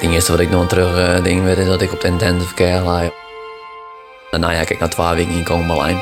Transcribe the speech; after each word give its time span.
Het 0.00 0.10
eerste 0.10 0.30
wat 0.30 0.40
ik 0.40 0.50
nog 0.50 0.68
terug 0.68 1.16
uh, 1.18 1.24
ding 1.24 1.44
weet 1.44 1.58
is 1.58 1.66
dat 1.66 1.82
ik 1.82 1.92
op 1.92 2.00
de 2.00 2.08
intensive 2.08 2.54
care 2.54 2.84
lag. 2.84 3.10
Daarna 4.30 4.50
ja, 4.50 4.60
ik 4.60 4.78
na 4.78 4.88
twee 4.88 5.14
weken 5.14 5.32
in 5.32 5.44
Kongelijn. 5.44 5.98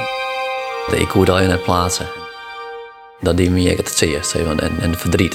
Ik 0.90 1.08
hoorde 1.08 1.32
al 1.32 1.38
in 1.40 1.50
het 1.50 1.62
plaatsen. 1.62 2.06
Dat 3.20 3.36
die 3.36 3.50
me 3.50 3.68
het 3.68 3.88
het 3.88 4.00
eerst, 4.00 4.34
en, 4.34 4.80
en 4.80 4.98
verdriet. 4.98 5.32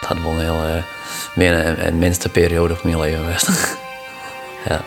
Dat 0.00 0.08
had 0.08 0.18
wel 0.22 0.30
een 0.30 0.38
heel, 0.38 0.64
uh, 1.36 1.48
een, 1.48 1.86
een 1.86 1.98
minste 1.98 2.28
periode 2.28 2.76
van 2.76 2.90
mijn 2.90 3.02
leven 3.02 3.24
geweest. 3.24 3.48
ja. 4.68 4.80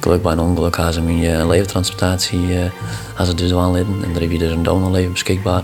Gelukkig 0.00 0.22
bij 0.22 0.32
een 0.32 0.48
ongeluk 0.48 0.76
hadden 0.76 0.94
ze 0.94 1.00
mijn 1.00 1.22
uh, 1.22 1.48
leventransplantatie 1.48 2.46
uh, 2.48 2.70
hadden 3.14 3.38
ze 3.38 3.44
dus 3.44 3.54
aanlitten. 3.54 4.04
En 4.04 4.14
er 4.14 4.20
heb 4.20 4.30
je 4.30 4.38
dus 4.38 4.52
een 4.52 4.62
donorleven 4.62 5.12
beschikbaar. 5.12 5.62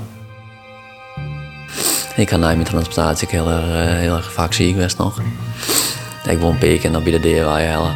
Ik 2.20 2.30
had 2.30 2.40
na 2.40 2.46
mijn 2.46 2.64
transplantatie 2.64 3.28
heel 3.30 3.50
erg, 3.50 3.66
uh, 3.66 3.94
heel 3.98 4.16
erg 4.16 4.32
vaak 4.32 4.52
ziek 4.52 4.76
nog. 4.96 5.20
Ik 6.28 6.38
woon 6.38 6.58
peken 6.58 6.84
en 6.84 6.92
dan 6.92 7.02
bij 7.02 7.20
de 7.20 7.28
je 7.28 7.92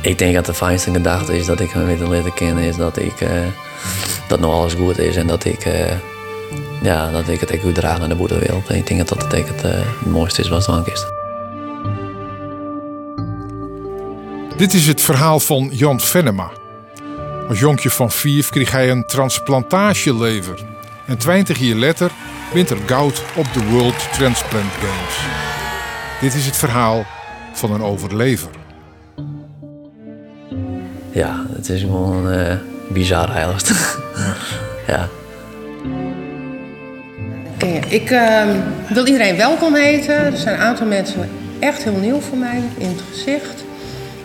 Ik 0.00 0.18
denk 0.18 0.34
dat 0.34 0.46
de 0.46 0.54
fijnste 0.54 0.90
gedachte 0.90 1.36
is 1.36 1.46
dat 1.46 1.60
ik 1.60 1.74
me 1.74 1.84
weer 1.84 2.08
leren 2.08 2.34
kennen 2.34 2.64
is 2.64 2.76
dat 2.76 2.98
ik 2.98 3.26
dat 4.28 4.40
nog 4.40 4.52
alles 4.52 4.74
goed 4.74 4.98
is 4.98 5.16
en 5.16 5.26
dat 5.26 5.44
ik 5.44 5.66
ja, 6.82 7.10
dat 7.10 7.28
ik 7.28 7.40
het 7.40 7.52
ik 7.52 7.60
goed 7.60 7.74
draag 7.74 7.98
naar 7.98 8.08
de 8.08 8.14
boerenwereld. 8.14 8.68
En 8.68 8.76
ik 8.76 8.86
denk 8.86 8.98
dat 8.98 9.08
dat 9.08 9.32
het, 9.32 9.48
het, 9.48 9.62
het 9.62 10.06
mooiste 10.06 10.40
is 10.40 10.48
wat 10.48 10.66
er 10.66 10.92
is. 10.92 11.06
Dit 14.56 14.74
is 14.74 14.86
het 14.86 15.00
verhaal 15.00 15.40
van 15.40 15.68
Jan 15.72 16.00
Venema. 16.00 16.50
Als 17.48 17.58
jonkje 17.58 17.90
van 17.90 18.10
vier 18.10 18.46
kreeg 18.50 18.70
hij 18.70 18.90
een 18.90 19.06
transplantatielever. 19.06 20.73
En 21.06 21.18
20 21.18 21.58
jaar 21.58 21.76
later 21.76 22.10
wint 22.52 22.70
er 22.70 22.78
goud 22.86 23.22
op 23.36 23.52
de 23.52 23.64
World 23.64 24.12
Transplant 24.12 24.72
Games. 24.72 25.18
Dit 26.20 26.34
is 26.34 26.46
het 26.46 26.56
verhaal 26.56 27.04
van 27.52 27.72
een 27.72 27.82
overlever. 27.82 28.48
Ja, 31.10 31.46
het 31.52 31.68
is 31.68 31.80
gewoon 31.80 32.32
uh, 32.32 32.54
bizar 32.88 33.30
eigenlijk. 33.30 33.66
ja. 34.86 35.08
Okay, 37.54 37.82
ik 37.88 38.10
uh, 38.10 38.42
wil 38.88 39.06
iedereen 39.06 39.36
welkom 39.36 39.74
heten. 39.74 40.14
Er 40.14 40.36
zijn 40.36 40.54
een 40.54 40.60
aantal 40.60 40.86
mensen 40.86 41.30
echt 41.58 41.84
heel 41.84 41.96
nieuw 41.96 42.20
voor 42.20 42.38
mij 42.38 42.62
in 42.78 42.88
het 42.88 43.02
gezicht. 43.12 43.64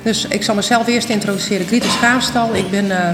Dus 0.04 0.26
ik 0.26 0.44
zal 0.44 0.56
mezelf 0.56 0.88
eerst 0.88 1.10
introduceren. 1.10 1.68
Grieter 1.68 1.90
Schaafstal. 1.90 2.56
Ik 2.56 2.70
ben 2.70 2.86
uh, 2.86 3.10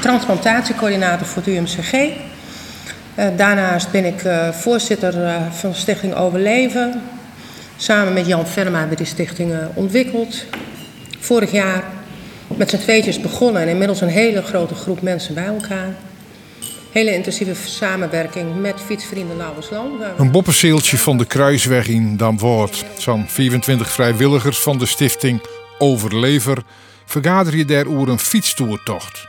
transplantatiecoördinator 0.00 1.26
voor 1.26 1.42
het 1.42 1.54
UMCG. 1.54 1.92
Uh, 3.18 3.26
daarnaast 3.36 3.90
ben 3.90 4.04
ik 4.04 4.24
uh, 4.24 4.48
voorzitter 4.48 5.12
van 5.52 5.70
de 5.70 5.76
stichting 5.76 6.14
Overleven. 6.14 7.02
Samen 7.76 8.12
met 8.12 8.26
Jan 8.26 8.46
Verma 8.46 8.78
hebben 8.78 8.96
we 8.96 9.02
die 9.02 9.12
stichting 9.12 9.54
ontwikkeld. 9.74 10.44
Vorig 11.18 11.50
jaar 11.50 11.84
met 12.56 12.70
z'n 12.70 12.78
tweetjes 12.78 13.20
begonnen 13.20 13.62
en 13.62 13.68
inmiddels 13.68 14.00
een 14.00 14.08
hele 14.08 14.42
grote 14.42 14.74
groep 14.74 15.02
mensen 15.02 15.34
bij 15.34 15.46
elkaar. 15.46 15.94
Hele 16.92 17.14
intensieve 17.14 17.68
samenwerking 17.68 18.60
met 18.60 18.80
fietsvrienden 18.80 19.36
Lauwersland. 19.36 20.02
Een 20.18 20.30
boppenseeltje 20.30 20.98
van 20.98 21.18
de 21.18 21.24
Kruisweg 21.24 21.88
in 21.88 22.16
Damwoord. 22.16 22.84
Zo'n 22.98 23.24
24 23.28 23.90
vrijwilligers 23.90 24.58
van 24.58 24.78
de 24.78 24.86
stichting 24.86 25.40
overlever, 25.78 26.62
vergader 27.04 27.56
je 27.56 27.64
daar 27.64 27.86
over 27.86 28.08
een 28.08 28.18
fietstoertocht. 28.18 29.26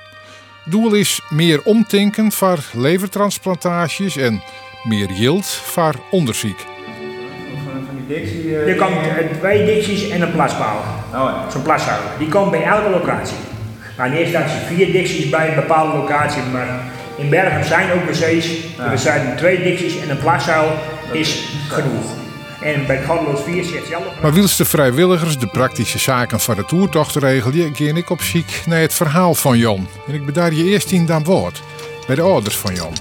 Doel 0.70 0.94
is 0.94 1.22
meer 1.30 1.62
omtinken 1.64 2.32
voor 2.32 2.60
levertransplantages 2.74 4.18
en 4.18 4.42
meer 4.84 5.12
yield 5.12 5.46
voor 5.48 5.96
onderzoek. 6.12 6.58
Je 8.08 8.76
kan 8.78 8.92
twee 9.40 9.66
dicties 9.66 10.10
en 10.10 10.22
een 10.22 10.32
plaspaal. 10.32 10.84
Oh, 11.14 11.50
Zo'n 11.52 11.62
plaszaal. 11.62 12.00
Die 12.18 12.28
komen 12.28 12.52
bij 12.52 12.64
elke 12.64 12.90
locatie. 12.90 13.38
Maar 13.98 14.08
in 14.08 14.14
eerste 14.14 14.38
instantie 14.38 14.68
vier 14.76 14.92
dicties 14.92 15.30
bij 15.30 15.50
een 15.50 15.56
bepaalde 15.56 15.98
locatie. 15.98 16.42
Maar 16.52 16.84
in 17.18 17.30
Bergen 17.30 17.66
zijn 17.66 17.92
ook 17.92 18.04
wc's. 18.04 18.48
Ja. 18.78 18.92
Er 18.92 19.00
zijn 19.00 19.36
twee 19.38 19.64
dicties 19.64 20.02
en 20.02 20.10
een 20.10 20.20
plaszaal 20.20 20.68
is 21.12 21.50
genoeg. 21.68 22.27
En 22.62 22.86
bij 22.86 23.04
Godloos 23.04 23.42
4 23.42 23.64
zit 23.64 23.86
zelf... 23.90 24.04
Maar 24.22 24.34
wils 24.34 24.56
de 24.56 24.66
vrijwilligers 24.66 25.38
de 25.38 25.48
praktische 25.48 26.00
zaken 26.00 26.40
van 26.40 26.56
de 26.56 26.66
toertocht 26.66 27.16
regelen, 27.16 27.76
ging 27.76 27.98
ik 27.98 28.10
op 28.10 28.22
ziek 28.22 28.62
naar 28.66 28.80
het 28.80 28.94
verhaal 28.94 29.34
van 29.34 29.58
Jan. 29.58 29.88
En 30.08 30.14
ik 30.14 30.26
bedaar 30.26 30.54
je 30.54 30.64
eerst 30.64 30.92
in 30.92 31.06
dan 31.06 31.24
woord, 31.24 31.62
bij 32.08 32.16
de 32.16 32.22
ouders 32.22 32.58
van 32.58 32.76
Jan. 32.76 32.94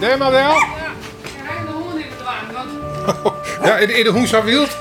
Daar 0.00 0.18
maar 0.18 0.30
wel. 0.30 0.54
Ja, 3.62 3.76
in 3.76 4.04
de 4.04 4.10
hoen 4.10 4.26
zo 4.26 4.42
wild. 4.42 4.76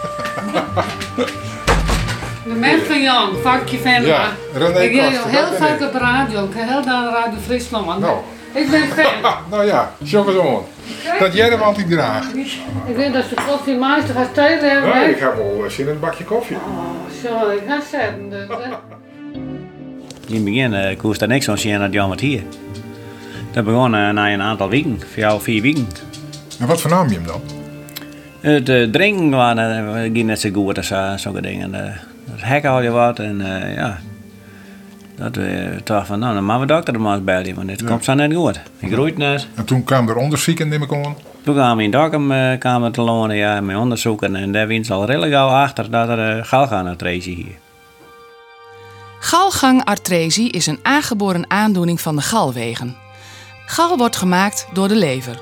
De 2.44 2.56
man 2.56 2.80
van 2.88 3.02
Jan, 3.02 3.36
vakje 3.42 3.78
Venema. 3.78 4.32
Ja, 4.54 4.68
ik 4.68 4.92
heel, 4.92 5.24
heel 5.26 5.54
vaak 5.58 5.82
op 5.82 5.94
radio, 5.94 6.46
ik 6.46 6.54
heb 6.54 6.68
heel 6.68 6.86
daar 6.86 7.12
Radio 7.12 7.40
Friesland. 7.46 8.00
Nou. 8.00 8.18
Ik 8.56 8.70
ben 8.70 8.88
fan. 8.88 9.34
nou 9.52 9.66
ja, 9.66 9.94
show 10.06 10.30
eens 10.30 10.38
on. 10.38 10.64
Dat 11.20 11.34
jij 11.34 11.50
hem 11.50 11.62
altijd 11.62 11.88
graag. 11.90 12.34
Ik 12.86 12.96
weet 12.96 13.14
dat 13.14 13.30
de 13.30 13.36
koffiemeister 13.48 14.16
gaat 14.16 14.34
thee 14.34 14.58
hebben. 14.58 14.96
Nee, 14.96 15.10
ik 15.10 15.20
heb 15.20 15.36
wel 15.36 15.70
zin 15.70 15.86
in 15.86 15.92
een 15.92 16.00
bakje 16.00 16.24
koffie. 16.24 16.56
Oh, 16.56 16.90
sorry, 17.24 17.56
ik 17.56 17.64
ga 17.68 17.82
zetten. 17.92 18.30
Dus, 18.30 18.48
in 20.28 20.36
het 20.36 20.44
begin 20.44 20.74
uh, 20.74 20.98
koest 20.98 21.22
er 21.22 21.28
niks 21.28 21.46
van 21.46 21.58
zien 21.58 21.80
dat 21.80 21.94
Jan 21.94 22.10
wat 22.10 22.20
hier. 22.20 22.44
Dat 23.52 23.64
begon 23.64 23.94
uh, 23.94 24.10
na 24.10 24.34
een 24.34 24.42
aantal 24.42 24.70
weken, 24.70 25.00
voor 25.00 25.20
jou 25.20 25.42
vier 25.42 25.62
weken. 25.62 25.88
En 26.60 26.68
wat 26.68 26.82
vernaam 26.82 27.10
je 27.10 27.16
hem 27.16 27.26
dan? 27.26 27.42
Het 28.40 28.70
uh, 28.70 28.90
drinken 28.90 29.30
was, 29.30 29.56
uh, 29.56 30.02
ging 30.02 30.24
net 30.24 30.40
zo 30.40 30.50
goed 30.54 30.78
als 30.78 30.92
uh, 30.92 31.18
zulke 31.18 31.42
dingen. 31.42 31.70
Uh, 31.74 31.80
het 32.32 32.44
hek 32.44 32.66
al 32.66 32.82
je 32.82 32.90
wat 32.90 33.20
en 33.20 33.38
ja, 33.76 34.00
dat 35.18 35.36
we 35.36 35.76
dachten 35.84 36.06
van, 36.06 36.20
nou, 36.20 36.34
dan 36.34 36.46
maken 36.46 36.68
we 36.68 36.74
dokter 36.74 36.94
er 36.94 37.02
maar 37.02 37.16
eens 37.16 37.24
bellen, 37.24 37.56
want 37.56 37.68
dit 37.68 37.84
komt 37.84 38.04
zo 38.04 38.14
net 38.14 38.34
goed. 38.34 38.62
Ik 38.80 38.92
groeit 38.92 39.18
net. 39.18 39.48
En 39.56 39.66
toen 39.66 39.84
kwam 39.84 40.10
er 40.10 40.16
onderzoek 40.16 40.60
in, 40.60 40.68
neem 40.68 40.84
ik 40.84 40.90
Toen 41.44 41.54
kwamen 41.54 41.78
we 41.78 41.84
in 41.84 41.92
Dokkum 41.92 42.32
uh, 42.32 42.60
kwamen 42.60 42.92
te 42.92 43.02
lonen, 43.02 43.36
ja, 43.36 43.62
met 43.62 43.76
onderzoeken. 43.76 44.36
En 44.36 44.52
daar 44.52 44.68
wint 44.68 44.92
al 44.92 45.06
redelijk 45.06 45.32
gauw 45.32 45.48
achter 45.48 45.92
dat 45.92 46.10
er 46.10 46.38
uh, 46.38 46.44
galgangartresie 46.44 47.36
hier. 47.36 47.56
Galgangartresie 49.20 50.52
is 50.52 50.68
een 50.68 50.80
aangeboren 50.82 51.50
aandoening 51.50 52.02
van 52.02 52.16
de 52.16 52.22
galwegen. 52.22 52.96
Gal 53.66 53.98
wordt 53.98 54.16
gemaakt 54.16 54.68
door 54.74 54.88
de 54.88 54.96
lever. 54.96 55.40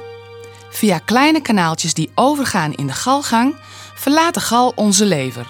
Via 0.70 0.98
kleine 0.98 1.42
kanaaltjes 1.42 1.94
die 1.94 2.12
overgaan 2.16 2.74
in 2.74 2.88
de 2.88 2.94
galgang 2.94 3.56
verlaat 3.96 4.34
de 4.34 4.40
gal 4.40 4.72
onze 4.76 5.06
lever. 5.06 5.46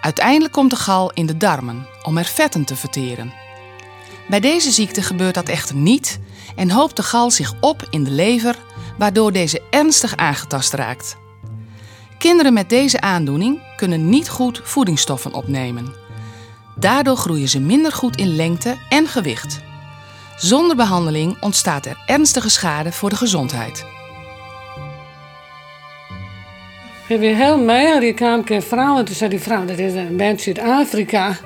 Uiteindelijk 0.00 0.52
komt 0.52 0.70
de 0.70 0.76
gal 0.76 1.10
in 1.12 1.26
de 1.26 1.36
darmen 1.36 1.86
om 2.06 2.18
er 2.18 2.24
vetten 2.24 2.64
te 2.64 2.76
verteren. 2.76 3.32
Bij 4.28 4.40
deze 4.40 4.70
ziekte 4.70 5.02
gebeurt 5.02 5.34
dat 5.34 5.48
echter 5.48 5.74
niet 5.74 6.18
en 6.56 6.70
hoopt 6.70 6.96
de 6.96 7.02
gal 7.02 7.30
zich 7.30 7.52
op 7.60 7.86
in 7.90 8.04
de 8.04 8.10
lever, 8.10 8.56
waardoor 8.98 9.32
deze 9.32 9.62
ernstig 9.70 10.16
aangetast 10.16 10.72
raakt. 10.72 11.16
Kinderen 12.18 12.52
met 12.52 12.68
deze 12.68 13.00
aandoening 13.00 13.60
kunnen 13.76 14.08
niet 14.08 14.28
goed 14.28 14.60
voedingsstoffen 14.64 15.32
opnemen. 15.32 15.94
Daardoor 16.76 17.16
groeien 17.16 17.48
ze 17.48 17.60
minder 17.60 17.92
goed 17.92 18.16
in 18.16 18.36
lengte 18.36 18.76
en 18.88 19.06
gewicht. 19.06 19.60
Zonder 20.36 20.76
behandeling 20.76 21.36
ontstaat 21.40 21.86
er 21.86 22.02
ernstige 22.06 22.48
schade 22.48 22.92
voor 22.92 23.10
de 23.10 23.16
gezondheid. 23.16 23.84
Ik 27.08 27.20
ben 27.20 27.36
heel 27.36 27.58
mee, 27.58 28.00
die 28.00 28.14
kwam 28.14 28.42
een 28.44 28.62
vrouw 28.62 28.98
en 28.98 29.04
toen 29.04 29.14
zei 29.14 29.30
die 29.30 29.40
vrouw, 29.40 29.64
dat 29.64 29.78
is 29.78 29.94
een 29.94 30.16
band 30.16 30.40
Zuid-Afrika. 30.40 31.36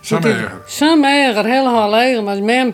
Sameger. 0.00 0.52
Sameger, 0.66 1.44
heel 1.44 1.90
leger. 1.90 2.22
Maar 2.22 2.42
mem, 2.42 2.68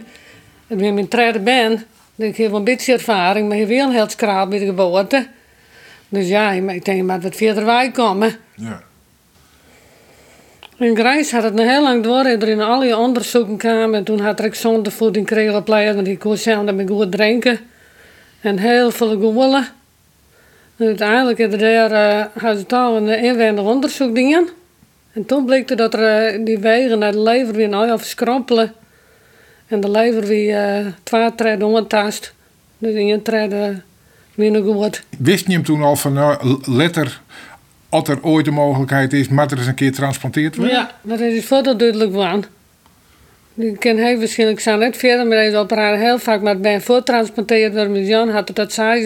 ik 0.66 0.76
ben 0.78 0.94
mijn 0.94 1.08
tweede 1.08 1.40
ben, 1.40 1.84
ik 2.16 2.36
heb 2.36 2.52
een 2.52 2.64
beetje 2.64 2.92
ervaring, 2.92 3.48
maar 3.48 3.56
ik 3.58 3.68
heb 3.68 3.78
wel 3.78 3.92
heel 3.92 4.08
skraal 4.08 4.48
bij 4.48 4.58
de 4.58 4.64
geboorte. 4.64 5.26
Dus 6.08 6.28
ja, 6.28 6.50
ik 6.50 6.84
denk 6.84 7.02
maar 7.02 7.20
wat 7.20 7.36
verder 7.36 7.64
wij 7.64 7.90
komen. 7.90 8.36
Ja. 8.54 8.82
In 10.78 10.96
Grijs 10.96 11.32
had 11.32 11.42
het 11.42 11.54
nog 11.54 11.66
heel 11.66 11.82
lang 11.82 12.02
door. 12.02 12.24
Er 12.24 12.48
in 12.48 12.60
alle 12.60 12.96
onderzoeken 12.96 13.56
kwamen. 13.56 13.94
En 13.94 14.04
toen 14.04 14.20
had 14.20 14.44
ik 14.44 14.54
zondevoeding 14.54 15.28
gekregen 15.28 15.54
op 15.54 15.66
Want 15.66 16.06
ik 16.06 16.18
kon 16.18 16.36
zelf 16.36 16.72
met 16.72 16.88
goed 16.88 17.12
drinken. 17.12 17.58
En 18.40 18.58
heel 18.58 18.90
veel 18.90 19.20
goelen. 19.20 19.68
En 20.76 20.86
uiteindelijk 20.86 21.40
hadden 21.40 21.58
daar, 21.58 21.90
uh, 21.90 22.24
hadden 22.42 22.58
ze 22.58 22.66
toch 22.66 22.96
een 22.96 23.08
inwendig 23.08 23.64
onderzoek 23.64 24.14
dingen. 24.14 24.48
En 25.16 25.26
toen 25.26 25.44
bleek 25.44 25.70
er 25.70 25.76
dat 25.76 25.94
er, 25.94 26.34
uh, 26.34 26.44
die 26.44 26.58
wegen 26.58 26.98
naar 26.98 27.12
de 27.12 27.20
lever 27.20 27.54
weer 27.54 27.68
nou 27.68 27.98
verschrompelen. 27.98 28.72
En 29.66 29.80
de 29.80 29.90
lever 29.90 30.26
weer 30.26 30.80
uh, 30.80 30.86
twee 31.02 31.34
treden 31.34 31.66
ontast. 31.66 32.34
Dus 32.78 32.94
één 32.94 33.22
treden 33.22 33.84
minder 34.34 34.62
goed. 34.62 35.02
Wist 35.18 35.46
je 35.46 35.52
hem 35.52 35.64
toen 35.64 35.82
al 35.82 35.96
van 35.96 36.12
nou, 36.12 36.58
letter, 36.64 37.20
als 37.88 38.08
er 38.08 38.22
ooit 38.22 38.44
de 38.44 38.50
mogelijkheid 38.50 39.12
is, 39.12 39.28
maar 39.28 39.50
er 39.50 39.58
eens 39.58 39.66
een 39.66 39.74
keer 39.74 39.92
transplanteerd 39.92 40.56
worden? 40.56 40.74
Ja, 40.74 40.90
dat 41.02 41.20
is 41.20 41.44
verder 41.44 41.78
duidelijk 41.78 42.12
van. 42.12 42.44
Die 43.54 43.76
kan 43.76 43.96
hij 43.96 44.18
waarschijnlijk 44.18 44.60
zijn 44.60 44.78
net 44.78 44.96
verder 44.96 45.26
met 45.26 45.38
deze 45.38 45.56
operatie 45.56 46.04
heel 46.04 46.18
vaak 46.18 46.40
met 46.40 46.62
ben 46.62 46.82
voortransporteerd 46.82 47.74
door 47.74 47.88
mijn 47.88 48.04
Jan 48.04 48.28
had 48.28 48.48
het 48.48 48.56
dat 48.56 48.72
zij. 48.72 49.02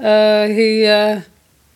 Uh, 0.00 0.06
hij, 0.06 0.76
uh, 0.78 0.86
hij 0.86 1.22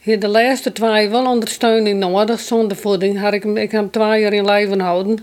de 0.03 0.29
laatste 0.29 0.73
twee 0.73 1.09
wel 1.09 1.27
ondersteuning 1.27 1.99
nodig 1.99 2.41
zonder 2.41 2.77
voeding. 2.77 3.21
Had 3.21 3.33
ik, 3.33 3.45
ik 3.45 3.71
hem 3.71 3.91
twee 3.91 4.21
jaar 4.21 4.33
in 4.33 4.45
leven 4.45 4.81
houden. 4.81 5.19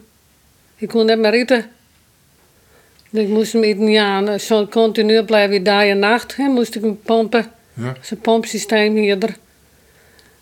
Ik 0.76 0.88
kon 0.88 1.06
net 1.06 1.20
meer 1.20 1.34
eten. 1.34 1.66
Ik 3.12 3.28
moest 3.28 3.54
hem 3.54 3.64
eten, 3.64 3.88
ja, 3.88 4.38
zo 4.38 4.68
continu 4.68 5.24
blijven 5.24 5.64
dag 5.64 5.84
en 5.84 6.00
nacht. 6.00 6.36
Hè, 6.36 6.48
moest 6.48 6.76
ik 6.76 6.81
hem 6.81 7.00
pompen. 7.02 7.46
Ja. 7.74 7.96
Zijn 8.02 8.20
pompsysteem 8.20 8.96
hierder. 8.96 9.36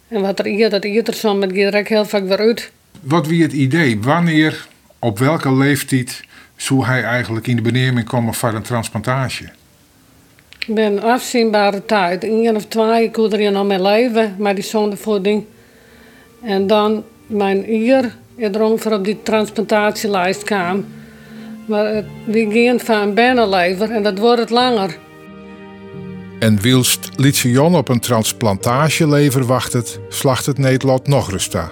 En 0.07 0.21
wat 0.21 0.39
er 0.39 0.45
hier, 0.45 0.69
dat 0.69 0.83
eten 0.83 1.13
zo 1.13 1.35
met 1.35 1.49
direct 1.49 1.87
heel 1.87 2.05
vaak 2.05 2.23
weer 2.23 2.37
uit. 2.37 2.71
Wat 3.01 3.27
wie 3.27 3.43
het 3.43 3.53
idee? 3.53 4.01
Wanneer, 4.01 4.67
op 4.99 5.19
welke 5.19 5.53
leeftijd 5.53 6.21
zou 6.55 6.85
hij 6.85 7.03
eigenlijk 7.03 7.47
in 7.47 7.55
de 7.55 7.61
beneming 7.61 8.07
komen 8.07 8.33
voor 8.33 8.53
een 8.53 8.61
transplantatie? 8.61 9.49
Ik 10.67 10.75
ben 10.75 10.91
een 10.91 11.03
afzienbare 11.03 11.85
tijd. 11.85 12.23
Eén 12.23 12.55
of 12.55 12.65
twee 12.65 13.11
kon 13.11 13.31
er 13.31 13.51
nog 13.51 13.65
mee 13.65 13.81
leven, 13.81 14.35
maar 14.37 14.55
die 14.55 14.63
zonder 14.63 14.97
voeding. 14.97 15.45
En 16.43 16.67
dan 16.67 17.03
mijn 17.27 17.63
eer 17.69 18.15
er 18.37 18.61
ongeveer 18.61 18.93
op 18.93 19.03
die 19.03 19.23
transplantatielijst 19.23 20.43
kwam. 20.43 20.85
Maar 21.65 21.85
het, 21.85 22.05
we 22.25 22.49
gaan 22.51 22.79
van 22.79 23.07
een 23.07 23.13
binnenlever 23.13 23.91
en 23.91 24.03
dat 24.03 24.17
wordt 24.17 24.39
het 24.39 24.49
langer. 24.49 24.97
En 26.39 26.61
wilst 26.61 27.09
Lietse 27.15 27.51
Jon 27.51 27.75
op 27.75 27.89
een 27.89 27.99
transplantatielever 27.99 29.45
wachtet, 29.45 29.99
slacht 30.09 30.45
het 30.45 30.57
Nederland 30.57 31.07
nog 31.07 31.31
rusta. 31.31 31.71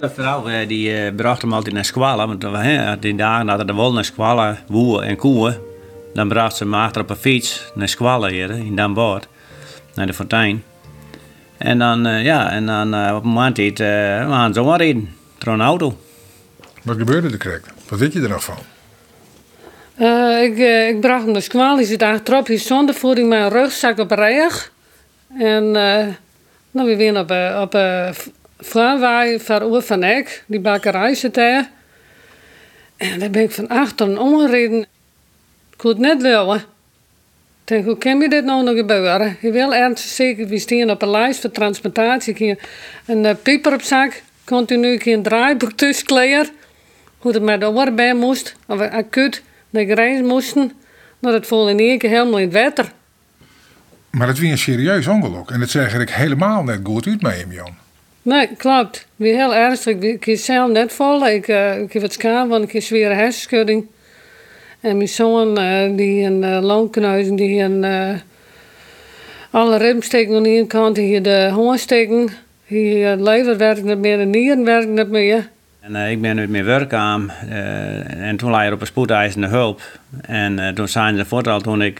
De 0.00 0.10
vrouw 0.10 0.46
eh, 0.46 0.68
die 0.68 0.96
eh, 0.96 1.14
bracht 1.14 1.42
hem 1.42 1.52
altijd 1.52 1.74
naar 1.74 1.84
squallen. 1.84 2.26
Want 2.26 2.44
eh, 2.44 2.92
die 3.00 3.14
dagen 3.14 3.48
er 3.48 3.66
de 3.66 3.72
wol 3.72 3.92
naar 3.92 4.04
squallen, 4.04 4.58
woeën 4.68 5.02
en 5.02 5.16
koeien. 5.16 5.72
Dan 6.14 6.28
bracht 6.28 6.56
ze 6.56 6.62
hem 6.62 6.74
achter 6.74 7.02
op 7.02 7.10
een 7.10 7.16
fiets 7.16 7.72
naar 7.74 7.88
squallen 7.88 8.32
hier 8.32 8.50
in 8.50 8.76
Dan 8.76 8.94
Boord. 8.94 9.28
Naar 9.94 10.06
de 10.06 10.14
fontein. 10.14 10.62
En 11.56 11.78
dan, 11.78 12.06
uh, 12.06 12.24
ja, 12.24 12.50
en 12.50 12.66
dan 12.66 12.94
uh, 12.94 13.14
op 13.16 13.24
een 13.24 13.28
moment 13.28 13.58
uh, 13.58 13.66
we 13.66 14.26
gaan 14.28 14.54
zo 14.54 14.70
rijden. 14.70 15.14
Door 15.38 15.54
een 15.54 15.60
auto. 15.60 15.98
Wat 16.82 16.96
gebeurde 16.96 17.28
er 17.30 17.38
correct? 17.38 17.68
Wat 17.88 17.98
weet 17.98 18.12
je 18.12 18.20
er 18.20 18.28
nog 18.28 18.44
van? 18.44 18.58
Uh, 19.98 20.42
ik, 20.42 20.58
uh, 20.58 20.88
ik 20.88 21.00
bracht 21.00 21.22
hem 21.24 21.32
naar 21.32 21.42
squal. 21.42 21.76
Die 21.76 21.86
zit 21.86 22.02
achterop. 22.02 22.46
Hij 22.46 22.58
zonder 22.58 22.94
voeding 22.94 23.28
mijn 23.28 23.48
rugzak 23.48 23.98
op 23.98 24.10
reg. 24.10 24.72
En 25.38 25.64
uh, 25.64 26.06
dan 26.70 26.84
weer 26.84 26.96
weer 26.96 27.18
op, 27.18 27.30
uh, 27.30 27.58
op 27.62 27.74
uh, 27.74 28.08
Vlaanwaai 28.58 29.40
van 29.40 29.62
Oer 29.62 29.82
van 29.82 30.02
Eck. 30.02 30.44
Die 30.46 30.60
bakkerij 30.60 31.14
zit 31.14 31.34
daar. 31.34 31.70
En 32.96 33.18
daar 33.18 33.30
ben 33.30 33.42
ik 33.42 33.50
van 33.50 33.68
achteren 33.68 34.18
omgereden. 34.18 34.86
Ik 35.84 35.90
het 35.90 35.98
net 35.98 36.22
willen. 36.22 36.56
Ik 36.56 36.64
denk, 37.64 37.84
hoe 37.84 37.98
kan 37.98 38.20
je 38.20 38.28
dit 38.28 38.44
nou 38.44 38.64
nog 38.64 38.76
gebeuren? 38.76 39.36
Je 39.40 39.50
wil 39.50 39.74
ernstig 39.74 40.10
zeker, 40.10 40.46
we 40.46 40.58
staan 40.58 40.90
op 40.90 41.02
een 41.02 41.10
lijst 41.10 41.40
voor 41.40 41.50
transplantatie. 41.50 42.34
Ik 42.34 42.38
heb 42.38 42.60
een 43.06 43.24
uh, 43.24 43.30
pieper 43.42 43.72
op 43.72 43.82
zak. 43.82 44.22
Continu 44.44 44.92
ik 44.92 45.06
een 45.06 45.22
draaiboek 45.22 45.72
tussen. 45.72 46.48
Hoe 47.18 47.32
het 47.32 47.42
met 47.42 47.60
de 47.60 47.68
oren 47.68 47.94
bij 47.94 48.14
moest. 48.14 48.56
Of 48.66 48.80
acuut 48.80 49.42
naar 49.70 49.84
de 49.84 49.92
grens 49.92 50.28
moesten. 50.28 50.72
Dat 51.18 51.32
het 51.32 51.46
vol 51.46 51.68
in 51.68 51.78
één 51.78 51.98
keer 51.98 52.10
helemaal 52.10 52.38
in 52.38 52.44
het 52.44 52.54
water. 52.54 52.92
Maar 54.10 54.28
het 54.28 54.40
was 54.40 54.48
een 54.48 54.58
serieus 54.58 55.06
ongeluk. 55.06 55.50
En 55.50 55.60
het 55.60 55.70
zag 55.70 55.92
er 55.92 56.14
helemaal 56.14 56.62
net 56.62 56.80
goed 56.82 57.06
uit 57.06 57.22
met 57.22 57.36
hem, 57.36 57.52
Jan. 57.52 57.74
Nee, 58.22 58.48
klopt. 58.56 59.06
Weer 59.16 59.34
heel 59.34 59.54
ernstig. 59.54 59.98
Ik 59.98 60.24
heb 60.24 60.38
zelf 60.38 60.70
net 60.70 60.92
vol. 60.92 61.26
Ik, 61.28 61.48
uh, 61.48 61.80
ik 61.80 61.92
heb 61.92 62.02
het 62.02 62.12
schaam, 62.12 62.48
want 62.48 62.64
ik 62.64 62.72
heb 62.72 62.82
zware 62.82 63.14
hersenschudding. 63.14 63.86
En 64.84 64.96
mijn 64.96 65.08
zoon, 65.08 65.58
uh, 65.60 65.96
die 65.96 66.24
een 66.24 66.42
uh, 66.42 66.58
longkneus, 66.60 67.28
die 67.28 67.62
een 67.62 67.82
uh, 67.82 68.18
alle 69.50 69.78
remsteken 69.78 70.36
aan 70.36 70.42
de 70.42 70.48
ene 70.48 70.66
kant, 70.66 70.94
die 70.94 71.20
de 71.20 71.50
hoorsteken, 71.52 72.28
die 72.66 73.04
het 73.04 73.20
lever 73.20 73.56
werkt 73.56 73.84
niet 73.84 73.98
meer, 73.98 74.18
de 74.18 74.24
nieren 74.24 74.64
werkt 74.64 74.88
niet 74.88 75.10
meer. 75.10 75.48
En 75.80 75.92
uh, 75.92 76.10
ik 76.10 76.20
ben 76.20 76.36
nu 76.36 76.48
meer 76.48 76.64
werk 76.64 76.92
aan 76.92 77.32
uh, 77.48 78.28
en 78.28 78.36
toen 78.36 78.50
lag 78.50 78.62
er 78.62 78.72
op 78.72 78.80
een 78.80 78.86
spoedeisende 78.86 79.46
hulp. 79.46 79.80
En 80.20 80.58
uh, 80.58 80.68
toen 80.68 80.88
zijn 80.88 81.16
ze 81.16 81.24
vooral 81.24 81.60
toen 81.60 81.82
ik 81.82 81.98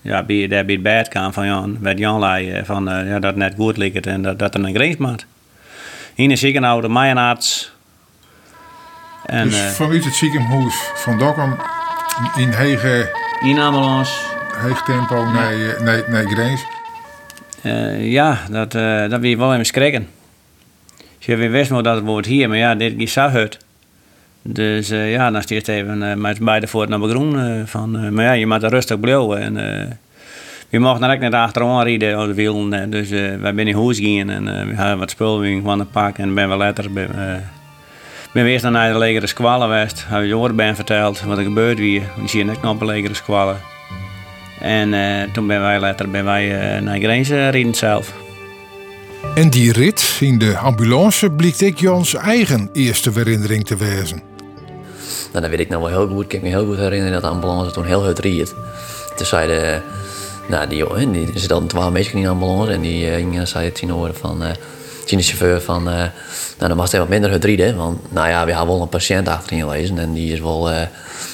ja, 0.00 0.22
bij, 0.22 0.46
daar 0.48 0.64
bij 0.64 0.74
het 0.74 0.82
bed 0.82 1.08
kwam 1.08 1.32
van 1.32 1.46
Jan, 1.46 1.78
werd 1.80 1.98
Jan 1.98 2.18
lei 2.18 2.64
van 2.64 2.84
ja, 2.84 3.18
dat 3.18 3.22
het 3.22 3.36
net 3.36 3.54
goed 3.56 3.76
ligt 3.76 4.06
en 4.06 4.22
dat, 4.22 4.38
dat 4.38 4.54
er 4.54 4.64
een 4.64 4.74
grens 4.74 4.96
maakt. 4.96 5.26
Hier 6.14 6.30
is 6.30 6.40
ziekenhuis, 6.40 6.82
de 6.82 6.88
Mayenarts. 6.88 7.72
En, 9.26 9.48
dus 9.48 9.60
vanuit 9.60 10.04
het 10.04 10.14
ziekenhuis 10.14 10.74
van 10.94 11.18
Dokkum 11.18 11.56
in 12.36 12.48
hege... 12.48 13.26
In 13.40 13.58
ambulance. 13.58 14.12
Heeg 14.56 14.82
tempo 14.82 15.16
ja. 15.16 15.32
naar, 15.32 15.82
naar, 15.82 16.04
naar 16.08 16.24
grens. 16.24 16.64
ja, 17.98 18.38
dat, 18.50 18.72
dat 19.10 19.20
wil 19.20 19.30
je 19.30 19.36
wel 19.36 19.52
even 19.52 19.66
schrikken. 19.66 20.08
Dus 21.18 21.36
we 21.36 21.48
wisten 21.48 21.74
wel 21.74 21.82
dat 21.82 21.94
het 21.94 22.04
wordt 22.04 22.26
hier, 22.26 22.48
maar 22.48 22.58
ja, 22.58 22.74
dit 22.74 22.94
is 22.96 23.12
zo 23.12 23.28
hut. 23.28 23.58
Dus 24.42 24.90
uh, 24.90 25.12
ja, 25.12 25.30
dan 25.30 25.42
stiert 25.42 25.68
even 25.68 26.02
uh, 26.02 26.14
met 26.14 26.38
beide 26.38 26.66
voeten 26.66 26.90
naar 26.90 27.08
de 27.08 27.14
groen. 27.14 27.34
Uh, 27.34 27.62
van, 27.64 28.14
maar 28.14 28.24
ja, 28.24 28.32
je 28.32 28.46
moet 28.46 28.62
er 28.62 28.70
rustig 28.70 29.00
blijven. 29.00 29.38
En, 29.38 29.98
we 30.68 30.78
mochten 30.78 31.08
er 31.08 31.14
ook 31.14 31.20
net 31.20 31.34
achterom 31.34 31.80
rijden 31.80 32.20
op 32.20 32.26
de 32.26 32.34
wielen. 32.34 32.90
Dus 32.90 33.10
wij 33.10 33.38
zijn 33.40 33.58
in 33.58 33.74
huis 33.74 33.98
gegaan 33.98 34.30
en 34.30 34.68
we 34.68 34.74
hadden 34.74 34.98
wat 34.98 35.10
spul 35.10 35.60
van 35.62 35.78
het 35.78 35.90
pak. 35.90 36.18
En 36.18 36.34
ben 36.34 36.48
we 36.48 36.56
later 36.56 36.92
ben, 36.92 37.10
ben 38.32 38.44
we 38.44 38.50
eerst 38.50 38.64
naar 38.64 38.92
de 38.92 38.98
legere 38.98 39.26
squallen 39.26 39.68
geweest. 39.68 40.04
Hebben 40.06 40.20
we 40.20 40.28
Jorben 40.28 40.56
ben 40.56 40.74
verteld 40.74 41.20
wat 41.20 41.38
er 41.38 41.44
gebeurd 41.44 41.78
weer. 41.78 42.02
Die 42.18 42.28
zie 42.28 42.38
je 42.38 42.44
net 42.44 42.62
nog 42.62 42.80
een 42.80 42.86
legere 42.86 43.14
squallen. 43.14 43.60
En 44.60 44.90
toen 45.32 45.46
ben 45.46 45.60
wij 45.60 45.80
later 45.80 46.10
ben 46.10 46.24
wij 46.24 46.80
naar 46.80 46.98
de 46.98 47.00
grens 47.00 47.28
rijden 47.28 47.74
zelf. 47.74 48.12
En 49.34 49.50
die 49.50 49.72
rit 49.72 50.16
in 50.20 50.38
de 50.38 50.56
ambulance 50.56 51.30
blikt 51.30 51.60
ik 51.60 51.78
Jans 51.78 52.14
eigen 52.14 52.68
eerste 52.72 53.10
herinnering 53.14 53.66
te 53.66 53.76
wezen. 53.76 54.22
Nou, 55.32 55.40
dat 55.40 55.50
weet 55.50 55.60
ik 55.60 55.68
nou 55.68 55.82
wel 55.82 55.90
heel 55.90 56.08
goed. 56.08 56.22
Ik 56.22 56.28
kan 56.28 56.40
me 56.40 56.48
heel 56.48 56.66
goed 56.66 56.76
herinneren 56.76 57.12
dat 57.12 57.22
de 57.22 57.28
ambulance 57.28 57.70
toen 57.70 57.84
heel 57.84 58.04
hard 58.04 58.18
riet. 58.18 58.54
Toen 59.16 59.26
zei 59.26 59.48
de, 59.48 59.80
nou, 60.48 60.68
die 60.68 60.78
jongen, 60.78 61.12
die, 61.12 61.32
er 61.32 61.40
zitten 61.40 61.66
twaalf 61.66 61.92
mensen 61.92 62.14
in 62.14 62.22
de 62.22 62.28
ambulance 62.28 62.72
en 62.72 62.80
die 62.80 63.22
uh, 63.24 63.44
zei 63.44 63.72
tien 63.72 63.90
horen 63.90 64.14
van, 64.14 64.42
uh, 64.42 64.48
chauffeur 65.16 65.60
van, 65.60 65.88
uh, 65.88 65.94
nou 65.94 66.10
dan 66.58 66.76
mag 66.76 66.90
hij 66.90 67.00
wat 67.00 67.08
minder 67.08 67.44
rieden, 67.44 67.76
want 67.76 68.12
nou 68.12 68.28
ja, 68.28 68.44
we 68.44 68.50
hebben 68.50 68.74
wel 68.74 68.82
een 68.82 68.88
patiënt 68.88 69.28
achterin 69.28 69.68
lezen 69.68 69.98
en 69.98 70.12
die 70.12 70.32
is 70.32 70.40
wel, 70.40 70.62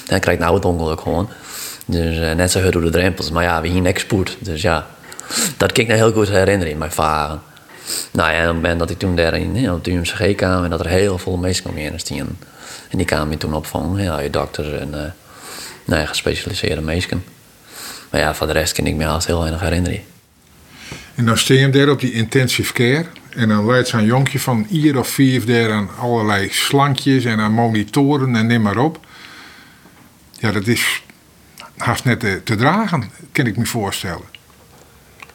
dan 0.07 0.19
krijgt 0.19 0.41
nou 0.41 0.55
het 0.55 0.65
ongeluk 0.65 1.01
gewoon. 1.01 1.29
Dus 1.85 2.35
net 2.35 2.51
zo 2.51 2.59
hard 2.59 2.73
door 2.73 2.81
de 2.81 2.89
drempels, 2.89 3.31
maar 3.31 3.43
ja, 3.43 3.61
we 3.61 3.67
hier 3.67 3.81
niks 3.81 4.01
spoed, 4.01 4.37
dus 4.39 4.61
ja, 4.61 4.87
dat 5.57 5.71
kan 5.71 5.83
ik 5.83 5.89
me 5.89 5.95
heel 5.95 6.11
goed 6.11 6.29
herinneren 6.29 6.71
in 6.71 6.77
mijn 6.77 6.91
varen. 6.91 7.41
Nou 8.11 8.31
ja, 8.31 8.37
en 8.37 8.61
ben 8.61 8.77
dat 8.77 8.89
ik 8.89 8.97
toen 8.97 9.15
daar 9.15 9.33
in, 9.33 9.71
op 9.71 9.83
de 9.83 9.91
UMCG 9.91 10.35
kwam 10.35 10.63
en 10.63 10.69
dat 10.69 10.79
er 10.79 10.87
heel 10.87 11.17
veel 11.17 11.37
mensen 11.37 11.63
kwamen 11.63 11.81
in 11.81 12.37
En 12.89 12.97
die 12.97 13.05
kwamen 13.05 13.37
toen 13.37 13.53
opvangen, 13.53 14.03
ja, 14.03 14.19
je 14.19 14.29
dokter 14.29 14.79
en 14.79 15.13
nou 15.85 16.01
ja, 16.01 16.05
gespecialiseerde 16.05 16.81
mensen. 16.81 17.23
Maar 18.09 18.21
ja, 18.21 18.33
voor 18.33 18.47
de 18.47 18.53
rest 18.53 18.73
kan 18.73 18.85
ik 18.85 18.95
me 18.95 19.03
haast 19.03 19.27
heel 19.27 19.39
weinig 19.39 19.61
herinneren. 19.61 19.99
En 21.15 21.25
dan 21.25 21.37
steen 21.37 21.59
je 21.59 21.69
daar 21.69 21.89
op 21.89 21.99
die 21.99 22.11
intensive 22.11 22.73
care. 22.73 23.05
En 23.35 23.47
dan 23.47 23.65
leidt 23.65 23.87
zo'n 23.87 24.05
jonkje 24.05 24.39
van 24.39 24.65
hier 24.69 24.99
of 24.99 25.07
vier 25.07 25.45
daar 25.45 25.71
aan 25.71 25.89
allerlei 25.99 26.49
slankjes 26.51 27.25
en 27.25 27.39
aan 27.39 27.51
monitoren 27.51 28.35
en 28.35 28.47
neem 28.47 28.61
maar 28.61 28.77
op. 28.77 28.99
Ja, 30.31 30.51
dat 30.51 30.67
is 30.67 31.03
haast 31.77 32.05
net 32.05 32.19
te, 32.19 32.41
te 32.43 32.55
dragen, 32.55 33.11
kan 33.31 33.45
ik 33.45 33.57
me 33.57 33.65
voorstellen. 33.65 34.33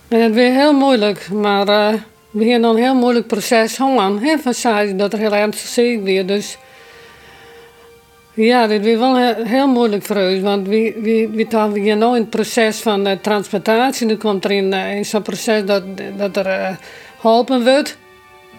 Ja, 0.09 0.17
het 0.17 0.35
weer 0.35 0.53
heel 0.53 0.73
moeilijk, 0.73 1.29
maar 1.31 1.69
uh, 1.69 2.01
we 2.31 2.45
hebben 2.45 2.63
dan 2.63 2.77
een 2.77 2.83
heel 2.83 2.95
moeilijk 2.95 3.27
proces 3.27 3.77
hangen. 3.77 4.19
Hè, 4.19 4.39
van 4.39 4.55
zei 4.55 4.97
dat 4.97 5.13
er 5.13 5.19
heel 5.19 5.35
ernstig 5.35 5.69
ziek 5.69 6.03
weer. 6.03 6.27
Dus 6.27 6.59
ja, 8.35 8.67
dit 8.67 8.85
was 8.85 8.97
wel 8.97 9.45
heel, 9.45 9.69
moeilijk 9.69 10.05
voor 10.05 10.17
ons. 10.17 10.41
Want 10.41 10.69
we, 10.69 10.99
we, 11.03 11.29
we 11.33 11.47
gaan 11.49 11.73
nu 11.73 11.91
in 11.91 12.01
het 12.01 12.31
proces 12.31 12.81
van 12.81 13.07
uh, 13.07 13.13
transplantatie. 13.13 14.07
Nu 14.07 14.17
komt 14.17 14.45
er 14.45 14.51
in, 14.51 14.73
in 14.73 15.05
zo'n 15.05 15.23
proces 15.23 15.65
dat, 15.65 15.83
dat 16.17 16.37
er 16.37 16.79
geholpen 17.21 17.65
wordt. 17.65 17.97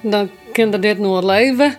Dan 0.01 0.29
kan 0.53 0.73
er 0.73 0.81
dit 0.81 0.99
nog 0.99 1.23
leven. 1.23 1.75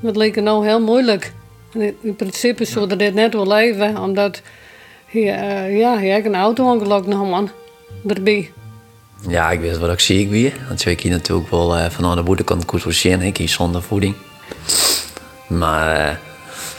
Dat 0.00 0.16
leek 0.16 0.42
nou 0.42 0.66
heel 0.66 0.80
moeilijk. 0.80 1.32
In, 1.72 1.96
in 2.00 2.16
principe 2.16 2.64
zou 2.64 2.90
er 2.90 2.98
dit 2.98 3.14
net 3.14 3.34
wel 3.34 3.46
leven. 3.46 3.98
Omdat 3.98 4.42
je, 5.08 5.20
ja, 5.70 5.98
hebt 5.98 6.26
een 6.26 6.34
auto-ongeluk 6.34 7.06
nog 7.06 7.28
man. 7.28 7.50
Erbij. 8.06 8.50
Ja, 9.28 9.50
ik 9.50 9.60
wist 9.60 9.78
wat 9.78 9.92
ik 9.92 10.00
ziek 10.00 10.30
weer. 10.30 10.52
Want 10.68 10.86
ik 10.86 11.00
hier 11.00 11.12
natuurlijk 11.12 11.50
wel 11.50 11.78
uh, 11.78 11.86
van 11.90 12.16
de 12.16 12.22
boetekant 12.22 12.64
voor 12.66 12.92
zien. 12.92 13.20
Ik 13.20 13.32
kies 13.32 13.52
zonder 13.52 13.82
voeding. 13.82 14.14
Maar 15.48 16.00
uh, 16.00 16.16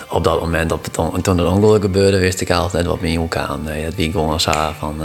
op 0.10 0.24
dat 0.24 0.39
moment, 0.39 0.72
op 0.72 0.84
toen 1.22 1.38
het 1.38 1.48
ongeluk 1.48 1.82
gebeurde, 1.82 2.20
wist 2.20 2.41
ik 2.41 2.51
altijd 2.51 2.86
wat 2.86 3.01
mijn 3.01 3.17
hoek 3.17 3.36
aan. 3.36 3.67
Het 3.67 3.96
wie 3.96 4.12
gewoon 4.12 4.39
zo 4.39 4.51
van... 4.79 4.96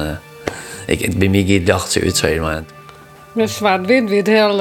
Ik, 0.86 1.00
ik 1.00 1.18
ben 1.18 1.30
niet 1.30 1.66
dacht 1.66 1.90
ze 1.90 2.00
uit, 2.00 2.16
zeg 2.16 2.40
maar. 2.40 2.62
Met 3.38 3.50
zwart-wit 3.50 4.08
weet 4.08 4.26
heel 4.26 4.56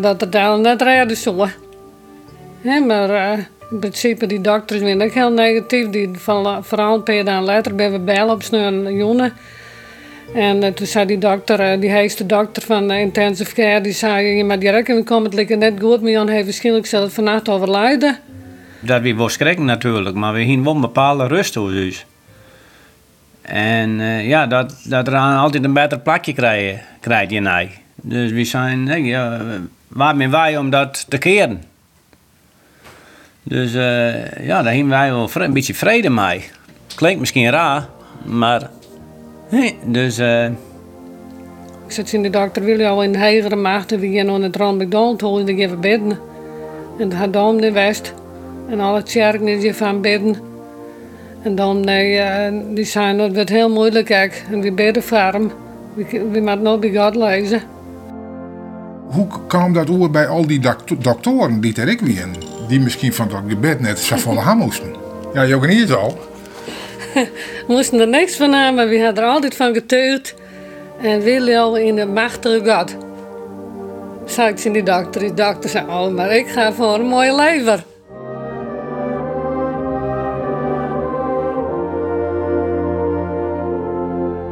dat 0.00 0.20
het 0.20 0.32
daar 0.32 0.58
net 0.58 0.82
redden 0.82 1.16
zo. 1.16 1.46
Hè, 2.60 2.80
maar 2.80 3.38
In 3.70 3.78
principe, 3.78 4.26
die 4.26 4.40
dokters 4.40 4.80
zijn 4.80 5.02
ook 5.02 5.12
heel 5.12 5.30
negatief. 5.30 5.90
Die 5.90 6.10
vallen 6.12 6.64
vooral 6.64 7.02
paar 7.02 7.24
dagen 7.24 7.44
later 7.44 7.74
bij 7.74 7.90
we 7.90 7.98
bellen 7.98 8.34
op 8.34 8.42
een 8.50 8.96
jongen. 8.96 9.32
En 10.34 10.62
uh, 10.62 10.68
toen 10.68 10.86
zei 10.86 11.06
die 11.06 11.18
dokter, 11.18 11.72
uh, 11.72 11.80
die 11.80 11.90
heeste 11.90 12.26
dokter 12.26 12.62
van 12.62 12.90
uh, 12.90 13.00
intensive 13.00 13.54
care, 13.54 13.80
die 13.80 13.92
zei, 13.92 14.44
maar 14.44 14.58
direct 14.58 14.88
in 14.88 15.04
komt 15.04 15.24
het 15.24 15.34
lekker 15.34 15.56
net 15.56 15.72
goed, 15.80 16.02
maar 16.02 16.10
Jan 16.10 16.28
heeft 16.28 16.44
waarschijnlijk 16.44 16.86
zelf 16.86 17.12
vannacht 17.12 17.48
overlijden. 17.48 18.18
Dat 18.80 19.02
we 19.02 19.14
wel 19.14 19.28
schrikken 19.28 19.64
natuurlijk, 19.64 20.16
maar 20.16 20.32
we 20.32 20.38
hebben 20.38 20.64
wel 20.64 20.74
een 20.74 20.80
bepaalde 20.80 21.26
rust. 21.26 21.58
En 23.42 23.98
ja, 24.22 24.46
dat, 24.46 24.80
dat 24.84 25.08
er 25.08 25.16
altijd 25.16 25.64
een 25.64 25.72
beter 25.72 25.98
plakje 25.98 26.32
krijgen, 26.32 26.80
krijgt 27.00 27.30
je. 27.30 27.84
Dus 28.08 28.30
we 28.30 28.44
zijn, 28.44 28.82
nee, 28.82 29.04
ja, 29.04 29.40
waar 29.88 30.16
zijn 30.16 30.30
wij 30.30 30.58
om 30.58 30.70
dat 30.70 31.06
te 31.08 31.18
keren? 31.18 31.62
Dus 33.42 33.72
ja, 34.40 34.62
daar 34.62 34.72
hebben 34.72 34.88
wij 34.88 35.12
wel 35.12 35.30
een 35.34 35.52
beetje 35.52 35.74
vrede 35.74 36.10
mee. 36.10 36.44
Klinkt 36.94 37.20
misschien 37.20 37.50
raar, 37.50 37.88
maar 38.24 38.70
dus... 39.84 40.18
Uh... 40.18 40.44
Ik 41.86 41.92
zit 41.92 42.12
in 42.12 42.22
de 42.22 42.30
dokter 42.30 42.64
wil 42.64 42.86
al 42.86 43.02
in 43.02 43.12
de 43.12 43.18
hegere 43.18 43.56
macht 43.56 43.92
en 43.92 44.00
we 44.00 44.12
gaan 44.12 44.30
aan 44.30 44.42
het 44.42 44.58
McDonald 44.58 45.20
holen 45.20 45.48
en 45.48 45.58
even 45.58 45.80
bidden. 45.80 46.18
En 46.98 47.08
dan 47.08 47.18
gaat 47.18 47.60
de 47.60 47.72
West 47.72 48.14
en 48.68 48.80
alle 48.80 49.02
kerken 49.02 49.48
is 49.48 49.76
van 49.76 50.00
bidden. 50.00 50.36
En 51.42 51.54
dan 51.54 51.80
nee, 51.80 52.18
uh, 52.18 52.74
die 52.74 52.84
zijn 52.84 53.18
dat 53.18 53.34
wordt 53.34 53.48
heel 53.48 53.70
moeilijk 53.70 54.06
kijk. 54.06 54.44
En 54.50 54.60
we 54.60 54.72
bidden 54.72 55.02
voor 55.02 55.18
hem. 55.18 55.52
We, 55.94 56.04
we 56.10 56.40
moeten 56.40 56.62
nog 56.62 56.78
bij 56.78 56.94
God 56.94 57.16
lezen. 57.16 57.62
Hoe 59.10 59.26
kwam 59.46 59.72
dat 59.72 59.90
oor 59.90 60.10
bij 60.10 60.26
al 60.26 60.46
die 60.46 60.60
doktoren 60.98 61.60
die 61.60 61.74
er 61.80 61.88
ik 61.88 62.00
weer 62.00 62.26
die 62.68 62.80
misschien 62.80 63.12
van 63.12 63.28
dat 63.28 63.42
gebed 63.48 63.80
net 63.80 63.98
zo 63.98 64.16
volle 64.16 64.40
ham 64.40 64.58
moesten? 64.58 64.94
Ja, 65.34 65.42
je 65.42 65.54
ook 65.54 65.66
niet 65.66 65.92
al. 65.92 66.18
We 67.14 67.64
moesten 67.66 68.00
er 68.00 68.08
niks 68.08 68.36
van 68.36 68.54
aan, 68.54 68.74
maar 68.74 68.88
we 68.88 69.04
hadden 69.04 69.24
er 69.24 69.30
altijd 69.30 69.56
van 69.56 69.74
getuurd. 69.74 70.34
En 71.02 71.20
willen 71.20 71.58
al 71.58 71.76
in 71.76 71.94
de 71.96 72.06
machtige 72.06 72.62
God. 72.64 72.96
Zei 74.24 74.48
ik 74.48 74.60
in 74.60 74.72
die 74.72 74.82
dokter. 74.82 75.20
Die 75.20 75.34
dokter 75.34 75.70
zei, 75.70 75.86
oh, 75.86 76.08
maar 76.08 76.36
ik 76.36 76.48
ga 76.48 76.72
voor 76.72 76.94
een 76.94 77.06
mooie 77.06 77.34
lever. 77.34 77.84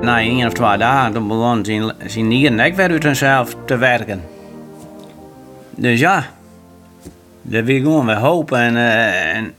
Na 0.00 0.18
één 0.18 0.46
of 0.46 0.52
twee 0.52 0.76
dagen 0.76 1.28
begon 1.28 1.64
zijn, 1.64 1.92
zijn 2.06 2.28
nieren 2.28 2.66
ook 2.66 2.75
weer 2.75 2.90
uit 2.90 3.02
zichzelf 3.02 3.56
te 3.64 3.76
werken. 3.76 4.34
Dus 5.76 6.00
ja, 6.00 6.26
dat 7.43 7.64
wil 7.64 7.81
gewoon 7.81 8.07
weer 8.07 8.16
hopen 8.16 8.59
en, 8.59 8.75
uh, 8.75 9.37
en 9.37 9.54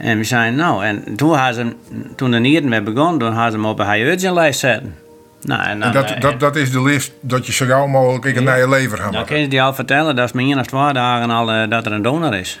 en 0.00 0.18
we 0.18 0.24
zijn 0.24 0.54
nou, 0.54 0.84
en 0.84 1.16
toen, 1.16 1.54
ze, 1.54 1.74
toen 2.16 2.30
de 2.30 2.38
nieren 2.38 2.68
mee 2.68 2.82
begon, 2.82 3.18
toen 3.18 3.32
hadden 3.32 3.50
ze 3.50 3.56
hem 3.56 3.66
op 3.66 3.78
een 3.78 3.90
high 3.92 4.32
lijst 4.32 4.60
zetten. 4.60 4.94
Nou, 5.42 5.62
en, 5.62 5.80
dan, 5.80 5.92
dat, 5.92 6.14
dat, 6.20 6.40
dat 6.40 6.56
is 6.56 6.70
de 6.70 6.82
list 6.82 7.12
dat 7.20 7.46
je 7.46 7.52
zo 7.52 7.66
gauw 7.66 7.86
mogelijk 7.86 8.24
een 8.24 8.34
ja. 8.34 8.40
naar 8.40 8.58
je 8.58 8.68
lever 8.68 8.98
gaat 8.98 9.12
Dan 9.12 9.24
kun 9.24 9.38
je 9.38 9.48
die 9.48 9.62
al 9.62 9.74
vertellen, 9.74 10.16
dat 10.16 10.24
is 10.24 10.32
maar 10.32 10.44
één 10.44 10.58
of 10.58 10.66
twee 10.66 10.92
dagen 10.92 11.30
al 11.30 11.54
uh, 11.54 11.68
dat 11.68 11.86
er 11.86 11.92
een 11.92 12.02
donor 12.02 12.34
is. 12.34 12.60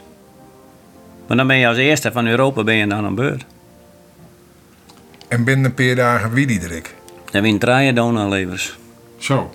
Maar 1.26 1.36
dan 1.36 1.46
ben 1.46 1.56
je 1.56 1.68
als 1.68 1.76
eerste 1.76 2.12
van 2.12 2.26
Europa 2.26 2.62
ben 2.62 2.74
je 2.74 2.86
dan 2.86 3.04
aan 3.04 3.14
beurt. 3.14 3.44
En 5.28 5.44
binnen 5.44 5.64
een 5.64 5.74
paar 5.74 5.94
dagen 5.94 6.32
wie 6.32 6.46
die? 6.46 6.60
Dan 7.30 7.42
win 7.42 7.58
drie 7.58 7.92
donorlevers. 7.92 8.78
Zo. 9.18 9.54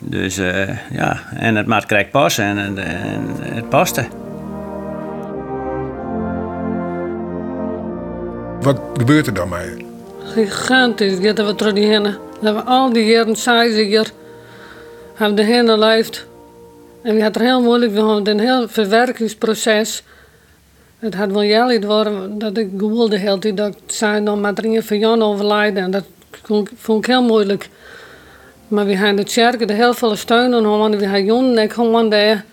Dus 0.00 0.38
uh, 0.38 0.90
ja, 0.90 1.20
en 1.34 1.56
het 1.56 1.66
maat 1.66 1.86
krijgt 1.86 2.10
passen 2.10 2.44
en, 2.44 2.58
en, 2.58 2.78
en 2.78 3.54
het 3.54 3.68
paste. 3.68 4.04
Wat 8.60 8.80
gebeurt 8.96 9.26
er 9.26 9.34
dan 9.34 9.48
mee? 9.48 9.86
Gigantisch 10.24 11.18
gaat 11.20 11.38
er 11.38 11.44
wat 11.44 11.58
door 11.58 11.74
die 11.74 11.86
hennen. 11.86 12.12
We 12.12 12.46
hebben 12.46 12.66
al 12.66 12.92
die 12.92 13.04
jaren 13.04 13.74
hier 13.74 14.12
hebben 15.14 15.36
de 15.36 15.52
hennen 15.52 15.78
leeft. 15.78 16.26
En 17.02 17.14
we 17.14 17.22
hadden 17.22 17.42
er 17.42 17.48
heel 17.48 17.62
moeilijk, 17.62 17.92
we 17.92 18.00
hadden 18.00 18.38
een 18.38 18.44
heel 18.44 18.68
verwerkingsproces. 18.68 20.02
Het 20.98 21.14
had 21.14 21.30
wel 21.30 21.44
jelly 21.44 21.80
worden 21.80 22.38
dat 22.38 22.56
ik 22.56 22.68
googelde 22.76 23.16
heel 23.16 23.54
dat 23.54 23.68
ik 23.68 23.76
zei 23.86 24.24
dan 24.24 24.40
maar 24.40 24.54
er 24.54 24.82
van 24.82 24.98
Jan 24.98 25.22
overlijden. 25.22 25.82
En 25.82 25.90
dat 25.90 26.04
vond 26.76 27.04
ik 27.04 27.06
heel 27.06 27.22
moeilijk. 27.22 27.68
Maar 28.70 28.86
we 28.86 28.96
hebben 28.96 29.24
de 29.24 29.32
kerken 29.32 29.66
de 29.66 29.72
heel 29.72 29.94
veel 29.94 30.16
steun 30.16 30.52
en 30.52 30.90
we 30.90 31.06
hebben 31.06 31.24
Jon 31.24 31.56
en 31.56 31.62
ik 31.62 31.72
gewoon 31.72 32.08
daar. 32.08 32.44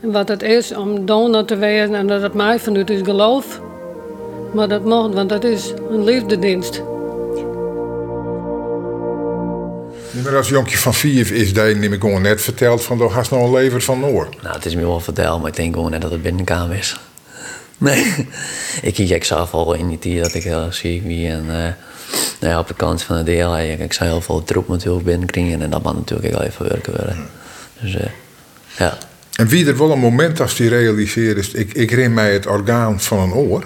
Wat 0.00 0.28
het 0.28 0.42
is 0.42 0.74
om 0.74 1.06
donor 1.06 1.44
te 1.44 1.56
wezen 1.56 1.94
en 1.94 2.06
dat 2.06 2.22
het 2.22 2.34
mij 2.34 2.58
vanuit 2.58 2.90
is 2.90 3.00
geloof. 3.02 3.60
Maar 4.52 4.68
dat 4.68 4.84
mag, 4.84 5.12
want 5.12 5.28
dat 5.28 5.44
is 5.44 5.72
een 5.90 6.04
liefdedienst. 6.04 6.82
Maar 10.22 10.36
als 10.36 10.48
jonkje 10.48 10.78
van 10.78 10.94
vier 10.94 11.32
is, 11.32 11.52
dat 11.52 11.76
neem 11.76 11.92
ik 11.92 12.00
gewoon 12.00 12.22
net 12.22 12.40
verteld 12.40 12.84
van, 12.84 12.98
daar 12.98 13.08
hast 13.08 13.30
nog 13.30 13.42
een 13.42 13.52
lever 13.52 13.80
van 13.80 14.00
Noor. 14.00 14.28
Nou, 14.42 14.54
het 14.54 14.66
is 14.66 14.74
me 14.74 14.80
wel 14.80 15.00
verteld, 15.00 15.40
maar 15.40 15.50
ik 15.50 15.56
denk 15.56 15.74
gewoon 15.74 15.90
net 15.90 16.00
dat 16.00 16.10
het 16.10 16.22
binnenkamer 16.22 16.76
is. 16.76 17.00
Nee, 17.78 18.26
ik 18.82 18.94
kijk 18.94 19.24
zelf 19.24 19.52
al 19.52 19.74
in 19.74 19.88
die 19.88 19.98
tijd 19.98 20.22
dat 20.22 20.34
ik 20.34 20.42
heel 20.42 20.68
zie 20.70 21.02
wie 21.02 21.28
en 21.28 21.44
uh, 21.46 21.68
nou 22.40 22.52
ja, 22.52 22.58
op 22.58 22.68
de 22.68 22.74
kant 22.74 23.02
van 23.02 23.16
de 23.16 23.22
deel. 23.22 23.58
Ik 23.58 23.92
zou 23.92 24.10
heel 24.10 24.20
veel 24.20 24.44
troep 24.44 24.68
natuurlijk 24.68 25.04
binnenkringen 25.04 25.62
en 25.62 25.70
dat 25.70 25.82
moet 25.82 25.94
natuurlijk 25.94 26.30
wel 26.30 26.42
even 26.42 26.68
werken 26.68 26.92
worden. 26.96 27.28
Dus 27.80 27.94
uh, 27.94 28.00
ja. 28.78 28.98
En 29.32 29.48
wie 29.48 29.66
er 29.66 29.78
wel 29.78 29.90
een 29.92 29.98
moment 29.98 30.40
als 30.40 30.56
die 30.56 30.68
realiseert 30.68 31.58
ik, 31.58 31.72
ik 31.72 31.90
ren 31.90 32.14
mij 32.14 32.32
het 32.32 32.46
orgaan 32.46 33.00
van 33.00 33.18
een 33.18 33.32
oor 33.32 33.64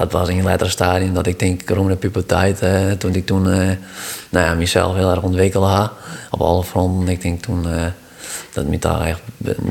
dat 0.00 0.12
was 0.12 0.28
in 0.28 0.38
een 0.38 0.44
later 0.44 0.70
stadium 0.70 1.14
dat 1.14 1.26
ik 1.26 1.38
denk 1.38 1.68
rond 1.70 1.88
de 1.88 1.96
puberteit, 1.96 2.60
eh, 2.60 2.90
toen 2.90 3.14
ik 3.14 3.26
toen 3.26 3.50
eh, 3.50 3.68
nou 4.28 4.46
ja, 4.46 4.54
mezelf 4.54 4.94
heel 4.94 5.10
erg 5.10 5.22
ontwikkelde 5.22 5.66
had, 5.66 5.92
op 6.30 6.40
alle 6.40 6.64
fronten. 6.64 7.08
Ik 7.08 7.22
denk 7.22 7.42
toen 7.42 7.66
uh, 7.66 7.84
dat 8.52 8.64
ik 8.70 8.82
daar 8.82 9.06
echt 9.06 9.20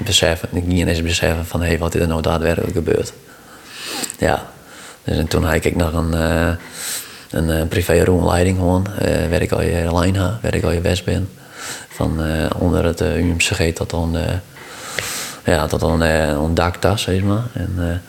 beseffen, 0.03 0.49
ik 0.51 0.65
niet 0.65 0.87
eens 0.87 1.01
beseffen 1.01 1.45
van 1.45 1.61
hey, 1.61 1.77
wat 1.77 1.95
is 1.95 2.01
er 2.01 2.07
nou 2.07 2.21
daadwerkelijk 2.21 2.73
gebeurd. 2.73 3.13
Ja, 4.17 4.49
dus 5.03 5.17
en 5.17 5.27
toen 5.27 5.43
had 5.43 5.65
ik 5.65 5.75
nog 5.75 5.93
een, 5.93 6.11
een 7.31 7.67
privé 7.67 8.03
roomleiding 8.03 8.57
gewoon, 8.57 8.87
waar 9.29 9.41
ik 9.41 9.51
al 9.51 9.61
je 9.61 9.93
lijn 9.93 10.15
had, 10.15 10.33
waar 10.41 10.55
ik 10.55 10.63
al 10.63 10.71
je 10.71 10.79
best 10.79 11.05
ben. 11.05 11.29
Van 11.89 12.19
onder 12.57 12.85
het 12.85 13.01
UMCG 13.01 13.73
tot 13.73 13.89
dan, 13.89 14.17
ja, 15.45 15.67
tot 15.67 15.79
dan 15.79 16.01
een 16.01 16.53
daktas, 16.53 17.01
zeg 17.01 17.21
maar. 17.21 17.43
En, 17.53 18.01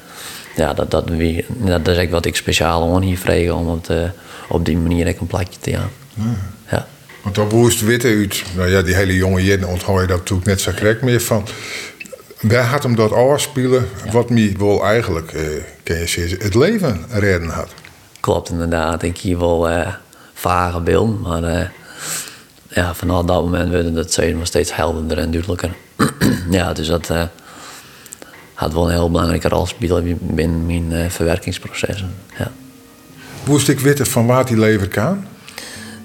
ja, 0.57 0.75
dat, 0.75 0.91
dat, 0.91 1.09
wie, 1.09 1.45
dat 1.49 1.89
is 1.89 1.97
echt 1.97 2.11
wat 2.11 2.25
ik 2.25 2.37
speciaal 2.37 2.95
aan 2.95 3.03
hier 3.03 3.19
vragen 3.19 3.57
om 3.57 3.81
op, 4.49 4.65
die 4.65 4.77
manier 4.77 5.07
een 5.07 5.27
plakje 5.27 5.59
te 5.61 5.71
gaan. 5.71 5.91
Ja. 6.15 6.25
ja. 6.71 6.87
Want 7.23 7.35
dan 7.35 7.49
woest 7.49 7.81
witte 7.81 8.07
uit, 8.07 8.45
nou 8.57 8.71
ja, 8.71 8.83
die 8.83 8.95
hele 8.95 9.17
jonge 9.17 9.45
jen 9.45 9.65
onthoud 9.65 10.01
je 10.01 10.07
dat 10.07 10.19
natuurlijk 10.19 10.47
net 10.47 10.61
zo 10.61 10.71
correct 10.71 11.03
meer 11.03 11.21
van. 11.21 11.47
Wij 12.41 12.63
had 12.63 12.83
hem 12.83 12.95
dat 12.95 13.13
afspelen, 13.13 13.89
wat 14.11 14.31
mij 14.31 14.55
wel 14.59 14.85
eigenlijk, 14.85 15.33
eh, 15.33 15.43
kan 15.83 15.97
je 15.97 16.07
zeggen, 16.07 16.39
het 16.41 16.55
leven 16.55 17.05
redden 17.09 17.49
had. 17.49 17.69
Klopt 18.23 18.51
inderdaad, 18.51 19.03
ik 19.03 19.19
hier 19.19 19.39
wel 19.39 19.71
uh, 19.71 19.89
vage 20.33 20.81
beeld, 20.81 21.23
maar 21.23 21.43
uh, 21.43 21.61
ja, 22.69 22.95
vanaf 22.95 23.25
dat 23.25 23.43
moment 23.43 23.71
werden 23.71 23.95
het 23.95 24.35
nog 24.35 24.47
steeds 24.47 24.75
helderder 24.75 25.19
en 25.19 25.31
duidelijker. 25.31 25.75
ja, 26.51 26.73
dus 26.73 26.87
dat, 26.87 27.11
uh, 27.11 27.23
had 28.55 28.73
wel 28.73 28.87
een 28.87 28.93
heel 28.93 29.11
belangrijke 29.11 29.49
rol 29.49 29.67
spelen 29.67 30.19
binnen 30.21 30.67
mijn 30.67 30.91
uh, 30.91 31.09
verwerkingsprocessen. 31.09 32.15
Ja. 32.39 32.51
Moest 33.45 33.69
ik 33.69 33.81
weten 33.81 34.07
van 34.07 34.27
waar 34.27 34.47
die 34.47 34.59
lever 34.59 34.89
kwam? 34.89 35.25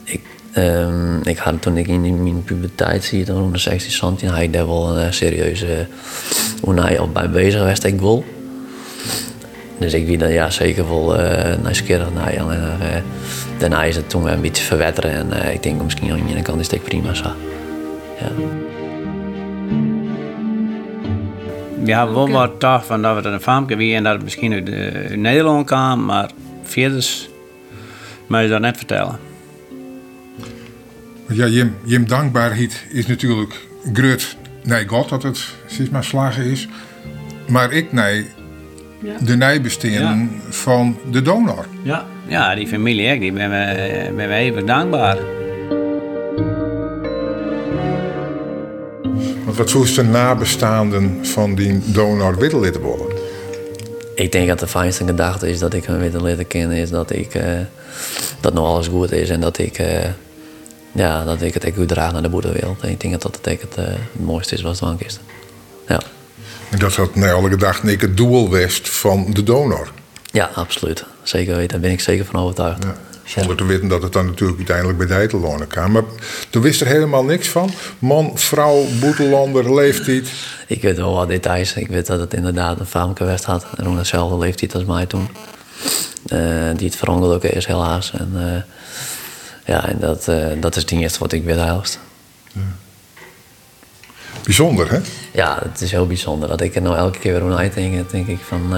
Ik, 0.04 0.22
um, 0.56 1.22
ik 1.24 1.38
had 1.38 1.62
toen 1.62 1.78
ik 1.78 1.88
in 1.88 2.24
mijn 2.24 2.44
puberteit 2.44 3.04
zie, 3.04 3.26
toen 3.26 3.52
de 3.52 3.58
16 3.58 3.92
centimeter, 3.92 4.36
had 4.36 4.46
ik 4.46 4.54
daar 4.54 4.68
wel 4.68 4.98
een 4.98 5.14
serieuze 5.14 5.88
hoe 6.62 7.02
op 7.02 7.14
bij 7.14 7.30
bezig 7.30 7.60
geweest, 7.60 7.84
ik 7.84 8.00
wil. 8.00 8.26
Dus 9.80 9.94
ik 9.94 10.06
wie 10.06 10.18
dan 10.18 10.32
ja, 10.32 10.50
zeker 10.50 10.90
wel 10.90 11.20
uh, 11.20 11.56
nieuwsgierig 11.64 12.14
naar 12.14 12.34
En 12.34 12.48
uh, 12.48 12.96
daarna 13.58 13.84
is 13.84 13.96
het 13.96 14.10
toen 14.10 14.24
weer 14.24 14.34
een 14.34 14.42
beetje 14.42 14.64
verwetteren 14.64 15.12
en 15.12 15.28
uh, 15.34 15.54
ik 15.54 15.64
denk 15.64 15.82
misschien 15.82 16.12
aan 16.12 16.26
de 16.26 16.32
ene 16.32 16.42
kant 16.42 16.60
is 16.60 16.72
het 16.72 16.84
prima 16.84 17.14
zo. 17.14 17.32
Ja. 18.20 18.32
We 21.84 21.94
hebben 21.94 22.16
wel 22.16 22.30
wat 22.30 22.52
gedacht 22.52 22.86
van 22.86 23.02
dat 23.02 23.24
we 23.24 23.30
een 23.30 23.42
famke 23.42 23.76
wie 23.76 23.96
en 23.96 24.04
dat 24.04 24.14
het 24.14 24.24
misschien 24.24 24.54
uit, 24.54 24.70
uh, 24.70 25.18
Nederland 25.18 25.66
kwam, 25.66 26.06
maar 26.06 26.30
verder 26.64 27.08
mag 28.28 28.42
je 28.42 28.48
dat 28.48 28.62
net 28.62 28.78
vertellen. 28.78 29.20
Ja, 31.28 31.48
Jim, 31.48 31.76
Jim 31.84 32.08
dankbaarheid 32.08 32.86
is 32.90 33.06
natuurlijk 33.06 33.68
grut 33.94 34.38
nee 34.64 34.88
God 34.88 35.10
dat 35.10 35.24
het 35.24 35.46
sinds 35.66 35.92
maar 35.92 36.04
slagen 36.04 36.44
is. 36.44 36.68
Maar 37.48 37.72
ik 37.72 37.92
nee 37.92 38.26
ja. 39.00 39.18
de 39.22 39.36
nijbesteden 39.36 40.42
van 40.50 40.98
de 41.12 41.22
donor. 41.22 41.66
Ja, 41.84 42.06
ja 42.28 42.56
die 42.56 42.68
familie, 42.68 43.08
ik, 43.08 43.20
die 43.20 43.32
ben 43.32 43.50
we, 43.50 44.12
ben 44.16 44.28
we 44.28 44.36
even 44.36 44.66
dankbaar. 44.66 45.18
wat 49.46 49.70
zoest 49.70 49.96
de 49.96 50.04
nabestaanden 50.04 51.26
van 51.26 51.56
die 51.56 51.80
donor 51.92 52.38
willen 52.38 52.82
worden? 52.82 53.18
ik 54.18 54.32
denk 54.32 54.48
dat 54.48 54.60
de 54.60 54.68
fijnste 54.68 55.06
gedachte 55.06 55.50
is 55.50 55.60
dat 55.60 55.74
ik 55.74 55.86
hem 55.86 55.98
weer 55.98 56.22
leren 56.22 56.48
kennen 56.48 56.78
is 56.78 56.90
dat 56.90 57.12
ik 57.12 57.36
uh, 57.36 57.44
dat 58.42 58.54
nog 58.54 58.68
alles 58.68 58.88
goed 58.88 59.12
is 59.12 59.30
en 59.30 59.42
dat 59.42 59.58
ik, 59.58 59.80
uh, 59.80 60.04
ja, 60.92 61.24
dat 61.24 61.42
ik 61.42 61.54
het 61.54 61.64
echt 61.64 61.76
goed 61.76 61.88
draag 61.88 62.12
naar 62.12 62.22
de 62.22 62.30
boerenwereld. 62.30 62.82
En 62.82 62.90
ik 62.90 63.00
denk 63.00 63.14
dat 63.14 63.22
dat 63.22 63.40
het, 63.44 63.78
uh, 63.80 63.86
het 63.86 64.26
mooiste 64.26 64.56
is 64.56 64.62
wat 64.62 64.80
er 64.80 64.96
is. 64.98 65.20
Ja. 65.28 65.37
Dat 66.78 66.96
had 66.96 67.16
naar 67.16 67.34
alle 67.34 67.50
gedachten 67.50 67.90
ik 67.90 68.02
het 68.02 68.18
doel 68.18 68.50
west 68.50 68.90
van 68.90 69.26
de 69.34 69.44
donor. 69.44 69.92
Ja, 70.32 70.50
absoluut. 70.54 71.06
Zeker 71.24 71.56
weten, 71.56 71.70
daar 71.70 71.80
ben 71.80 71.92
ik 71.92 72.00
zeker 72.00 72.26
van 72.26 72.40
overtuigd. 72.40 72.84
Ja. 72.84 72.96
Zonder 73.24 73.56
te 73.56 73.66
weten 73.66 73.88
dat 73.88 74.02
het 74.02 74.14
dan 74.14 74.26
natuurlijk 74.26 74.58
uiteindelijk 74.58 74.98
bij 74.98 75.08
Dijtelonen 75.08 75.68
kwam. 75.68 75.92
Maar 75.92 76.04
toen 76.50 76.62
wist 76.62 76.82
er 76.82 76.88
helemaal 76.88 77.24
niks 77.24 77.48
van. 77.48 77.72
Man, 78.00 78.32
vrouw, 78.38 78.86
boetelander, 79.00 79.76
leeftijd. 79.76 80.30
Ik 80.68 80.82
weet 80.82 80.98
wel 80.98 81.14
wat 81.14 81.28
details. 81.28 81.74
Ik 81.74 81.88
weet 81.88 82.06
dat 82.06 82.20
het 82.20 82.34
inderdaad 82.34 82.80
een 82.80 82.86
famke 82.86 83.38
had. 83.44 83.66
En 83.78 83.84
rond 83.86 83.98
dezelfde 83.98 84.38
leeftijd 84.38 84.76
als 84.76 84.84
mij 84.84 85.06
toen. 85.06 85.28
Uh, 86.34 86.70
die 86.76 86.88
het 86.88 86.96
verongelukken 86.96 87.54
is 87.54 87.66
helaas. 87.66 88.12
En, 88.12 88.32
uh, 88.36 88.62
ja, 89.66 89.88
en 89.88 90.00
dat, 90.00 90.28
uh, 90.30 90.48
dat 90.60 90.76
is 90.76 90.82
het 90.82 90.92
eerste 90.92 91.20
wat 91.20 91.32
ik 91.32 91.44
weet 91.44 91.58
eigenlijk. 91.58 91.98
Ja. 92.52 92.62
Bijzonder, 94.44 94.92
hè? 94.92 95.00
Ja, 95.32 95.60
het 95.70 95.82
is 95.82 95.92
heel 95.92 96.08
bijzonder. 96.08 96.50
Dat 96.50 96.62
ik 96.62 96.76
er 96.76 96.82
nou 96.82 96.96
elke 96.96 97.20
keer 97.20 97.34
weer 97.34 97.42
aan 97.42 97.58
uitdenk, 97.58 98.10
denk 98.10 98.28
ik 98.28 98.40
van... 98.48 98.74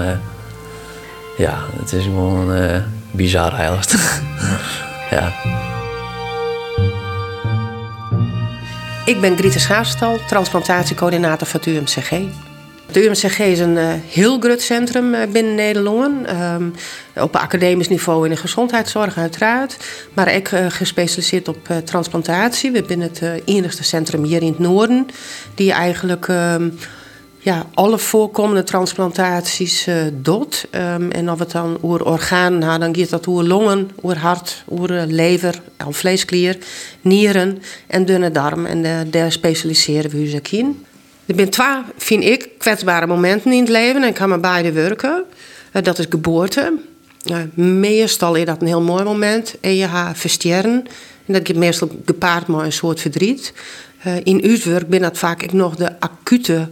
ja, 1.36 1.58
het 1.80 1.92
is 1.92 2.04
gewoon 2.04 2.82
bizar 3.10 3.52
eigenlijk. 3.52 3.90
ja. 5.10 5.32
Ik 9.04 9.20
ben 9.20 9.36
Griete 9.36 9.58
Schaafstal, 9.58 10.18
transplantatiecoördinator 10.28 11.46
van 11.46 11.60
het 11.60 11.68
UMCG. 11.68 12.10
Het 12.90 13.04
UMCG 13.04 13.38
is 13.38 13.58
een 13.58 13.76
uh, 13.76 13.92
heel 14.08 14.38
groot 14.38 14.60
centrum 14.60 15.14
uh, 15.14 15.20
binnen 15.32 15.54
Nederland. 15.54 16.28
Um, 16.30 16.74
op 17.16 17.36
academisch 17.36 17.88
niveau 17.88 18.24
in 18.24 18.30
de 18.30 18.36
gezondheidszorg 18.36 19.18
uiteraard. 19.18 19.76
Maar 20.14 20.34
ik 20.34 20.50
uh, 20.50 20.66
gespecialiseerd 20.68 21.48
op 21.48 21.68
transplantatie. 21.84 22.70
We 22.70 22.84
zijn 22.86 23.00
het 23.00 23.22
enigste 23.44 23.84
centrum 23.84 24.24
hier 24.24 24.42
in 24.42 24.48
het 24.48 24.58
noorden. 24.58 25.06
Die 25.54 25.72
eigenlijk 25.72 26.28
um, 26.28 26.78
ja, 27.38 27.66
alle 27.74 27.98
voorkomende 27.98 28.62
transplantaties 28.62 29.86
uh, 29.86 29.94
doet. 30.12 30.66
En 31.10 31.30
of 31.30 31.38
het 31.38 31.50
dan 31.50 31.78
oer 31.82 32.04
organen 32.04 32.62
gaat, 32.62 32.80
dan 32.80 32.96
gaat 32.96 33.10
dat 33.10 33.26
oer 33.26 33.44
longen, 33.44 33.90
oer 34.02 34.18
hart, 34.18 34.64
oer 34.70 34.90
lever, 34.90 35.60
vleesklier, 35.88 36.58
nieren 37.00 37.62
en 37.86 38.04
dunne 38.04 38.30
darm. 38.30 38.66
En 38.66 39.10
daar 39.10 39.32
specialiseren 39.32 40.10
we 40.10 40.18
ons 40.18 40.50
in. 40.50 40.84
Er 41.26 41.34
zijn 41.36 41.50
twee, 41.50 41.82
vind 41.96 42.24
ik, 42.24 42.48
kwetsbare 42.58 43.06
momenten 43.06 43.52
in 43.52 43.60
het 43.60 43.68
leven. 43.68 44.02
En 44.02 44.08
ik 44.08 44.14
kan 44.14 44.28
met 44.28 44.40
beide 44.40 44.72
werken. 44.72 45.24
Uh, 45.72 45.82
dat 45.82 45.98
is 45.98 46.06
geboorte. 46.08 46.78
meestal 47.54 48.34
is 48.34 48.44
dat 48.44 48.60
een 48.60 48.66
heel 48.66 48.82
mooi 48.82 49.04
moment. 49.04 49.54
En 49.60 49.76
je 49.76 49.88
gaat 49.88 50.18
versterren. 50.18 50.84
En 51.26 51.32
dat 51.32 51.54
meestal 51.54 51.90
gepaard 52.04 52.46
met 52.46 52.60
een 52.60 52.72
soort 52.72 53.00
verdriet. 53.00 53.52
in 54.22 54.44
uw 54.44 54.86
ben 54.86 55.00
dat 55.00 55.18
vaak 55.18 55.52
nog 55.52 55.76
de 55.76 56.00
acute 56.00 56.68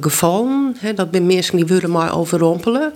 gevallen. 0.00 0.76
Dat 0.94 1.10
ben 1.10 1.26
mensen 1.26 1.56
die 1.56 1.64
willen 1.64 1.90
maar 1.90 2.16
overrompelen. 2.16 2.92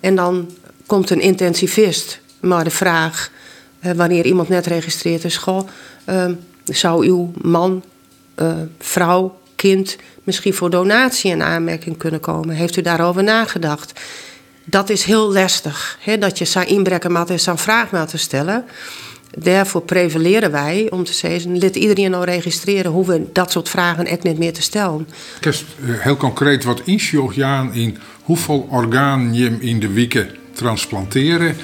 En 0.00 0.14
dan 0.16 0.50
komt 0.86 1.10
een 1.10 1.20
intensivist 1.20 2.20
maar 2.42 2.64
de 2.64 2.70
vraag... 2.70 3.30
Wanneer 3.96 4.26
iemand 4.26 4.48
net 4.48 4.66
registreert 4.66 5.24
is... 5.24 5.36
Goh, 5.36 5.68
zou 6.64 7.06
uw 7.06 7.32
man, 7.40 7.82
vrouw, 8.78 9.38
kind... 9.62 9.96
misschien 10.24 10.54
voor 10.54 10.70
donatie 10.70 11.30
in 11.30 11.42
aanmerking 11.42 11.96
kunnen 11.96 12.20
komen? 12.20 12.54
Heeft 12.54 12.76
u 12.76 12.82
daarover 12.82 13.22
nagedacht? 13.22 14.00
Dat 14.64 14.90
is 14.90 15.04
heel 15.04 15.32
lastig. 15.32 15.98
Hè, 16.00 16.18
dat 16.18 16.38
je 16.38 16.44
zou 16.44 16.66
inbrekken 16.66 17.12
maar 17.12 17.26
zou 17.38 17.58
vraag 17.58 17.90
maar 17.90 18.06
te 18.06 18.18
stellen... 18.18 18.64
Daarvoor 19.38 19.82
prevaleren 19.82 20.50
wij 20.50 20.86
om 20.90 21.04
te 21.04 21.12
zeggen, 21.12 21.58
let 21.58 21.76
iedereen 21.76 22.10
nou 22.10 22.24
registreren 22.24 22.90
hoe 22.90 23.06
we 23.06 23.26
dat 23.32 23.50
soort 23.50 23.68
vragen 23.68 24.06
echt 24.06 24.22
niet 24.22 24.38
meer 24.38 24.52
te 24.52 24.62
stellen. 24.62 25.08
Eh, 25.40 25.50
heel 25.84 26.16
concreet, 26.16 26.64
wat 26.64 26.82
inschiocht 26.84 27.34
Jaan 27.34 27.74
in 27.74 27.98
hoeveel 28.22 28.66
organen 28.70 29.34
je 29.34 29.56
in 29.60 29.80
de 29.80 29.88
weken 29.88 30.30
transplanteren 30.52 31.56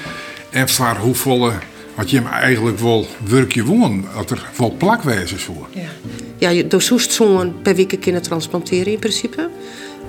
en 0.51 0.69
voor 0.69 0.97
hoeveel 0.97 1.53
wat 1.99 2.11
je 2.11 2.17
hem 2.17 2.27
eigenlijk 2.27 2.79
wel 2.79 3.07
werkje 3.29 3.65
woon, 3.65 4.05
dat 4.15 4.31
er 4.31 4.51
wel 4.57 4.75
plakwijzers 4.79 5.43
voor. 5.43 5.69
Ja, 5.71 5.89
ja 6.37 6.49
je 6.49 6.67
doorzoest 6.67 7.13
zo'n 7.13 7.55
per 7.63 7.75
week 7.75 8.01
kunnen 8.01 8.23
transplanteren 8.23 8.93
in 8.93 8.99
principe. 8.99 9.49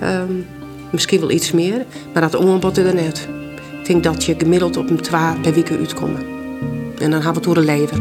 Um, 0.04 0.46
misschien 0.92 1.20
wel 1.20 1.32
iets 1.32 1.52
meer, 1.52 1.86
maar 2.14 2.22
dat 2.22 2.36
ombod 2.36 2.78
er 2.78 2.94
net. 2.94 3.28
Ik 3.80 3.86
denk 3.86 4.04
dat 4.04 4.26
je 4.26 4.36
gemiddeld 4.38 4.78
op 4.78 4.90
een 4.90 5.02
twee 5.02 5.40
per 5.42 5.54
week 5.54 5.72
uitkomt. 5.72 6.20
En 7.00 7.12
dan 7.12 7.22
gaan 7.22 7.34
we 7.34 7.40
door 7.40 7.56
het 7.56 7.66
leven. 7.66 7.98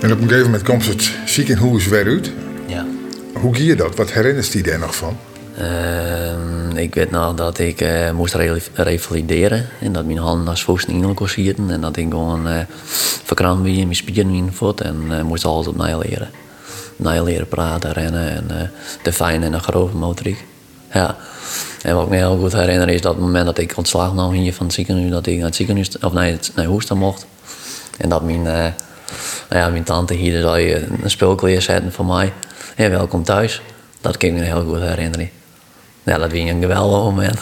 En 0.00 0.12
op 0.12 0.20
een 0.20 0.28
gegeven 0.28 0.44
moment 0.44 0.62
komt 0.62 0.86
het 0.86 1.12
ziekenhuis 1.24 1.88
weer 1.88 2.06
uit. 2.06 2.32
Ja. 2.66 2.86
Hoe 3.32 3.54
ging 3.54 3.66
je 3.66 3.76
dat? 3.76 3.96
Wat 3.96 4.12
herinnert 4.12 4.52
je 4.52 4.62
daar 4.62 4.78
nog 4.78 4.96
van? 4.96 5.16
Uh, 5.60 6.82
ik 6.82 6.94
weet 6.94 7.10
nog 7.10 7.34
dat 7.34 7.58
ik 7.58 7.80
uh, 7.80 8.10
moest 8.10 8.34
revalideren. 8.74 9.68
En 9.80 9.92
dat 9.92 10.04
mijn 10.04 10.18
handen 10.18 10.48
als 10.48 10.62
voet 10.62 10.86
niet 10.86 11.14
kon 11.14 11.28
zitten. 11.28 11.70
En 11.70 11.80
dat 11.80 11.96
ik 11.96 12.10
gewoon 12.10 12.48
uh, 12.48 12.58
verkrampt 13.24 13.62
wie 13.62 13.82
mijn 13.82 13.96
spieren 13.96 14.30
in 14.30 14.52
voet. 14.52 14.80
En 14.80 15.04
uh, 15.10 15.22
moest 15.22 15.44
alles 15.44 15.66
op 15.66 15.76
leren. 15.76 16.30
leren 16.96 17.48
praten, 17.48 17.92
rennen. 17.92 18.30
En 18.30 18.70
de 19.02 19.12
fijne 19.12 19.44
en 19.44 19.52
de 19.52 19.58
grove 19.58 19.96
motoriek. 19.96 20.44
Ja. 20.92 21.16
En 21.82 21.94
wat 21.94 22.04
ik 22.04 22.10
me 22.10 22.16
heel 22.16 22.38
goed 22.38 22.52
herinner 22.52 22.88
is 22.88 23.00
dat 23.00 23.18
moment 23.18 23.46
dat 23.46 23.58
ik 23.58 23.76
ontslag 23.76 24.14
nam 24.14 24.32
hier 24.32 24.54
van 24.54 24.66
het 24.66 24.74
ziekenhuis, 24.74 25.10
dat 25.10 25.26
ik 25.26 25.36
naar 25.36 25.46
het 25.46 25.56
ziekenhuis, 25.56 25.98
of 25.98 26.12
het, 26.12 26.52
naar 26.54 26.64
Hoesten 26.64 26.98
mocht. 26.98 27.26
En 27.98 28.08
dat 28.08 28.22
mijn, 28.22 28.42
nou 28.42 28.72
ja, 29.48 29.68
mijn 29.68 29.84
tante 29.84 30.14
hier 30.14 30.40
zei 30.40 30.74
een 31.02 31.10
speelkleer 31.10 31.62
zetten 31.62 31.92
voor 31.92 32.06
mij. 32.06 32.32
Ja, 32.76 32.90
welkom 32.90 33.22
thuis. 33.22 33.62
Dat 34.00 34.16
kan 34.16 34.28
ik 34.28 34.34
me 34.34 34.40
heel 34.40 34.64
goed 34.64 34.80
herinneren. 34.80 35.30
Ja, 36.06 36.18
dat 36.18 36.32
was 36.32 36.40
een 36.40 36.60
geweldig 36.60 36.98
moment. 36.98 37.38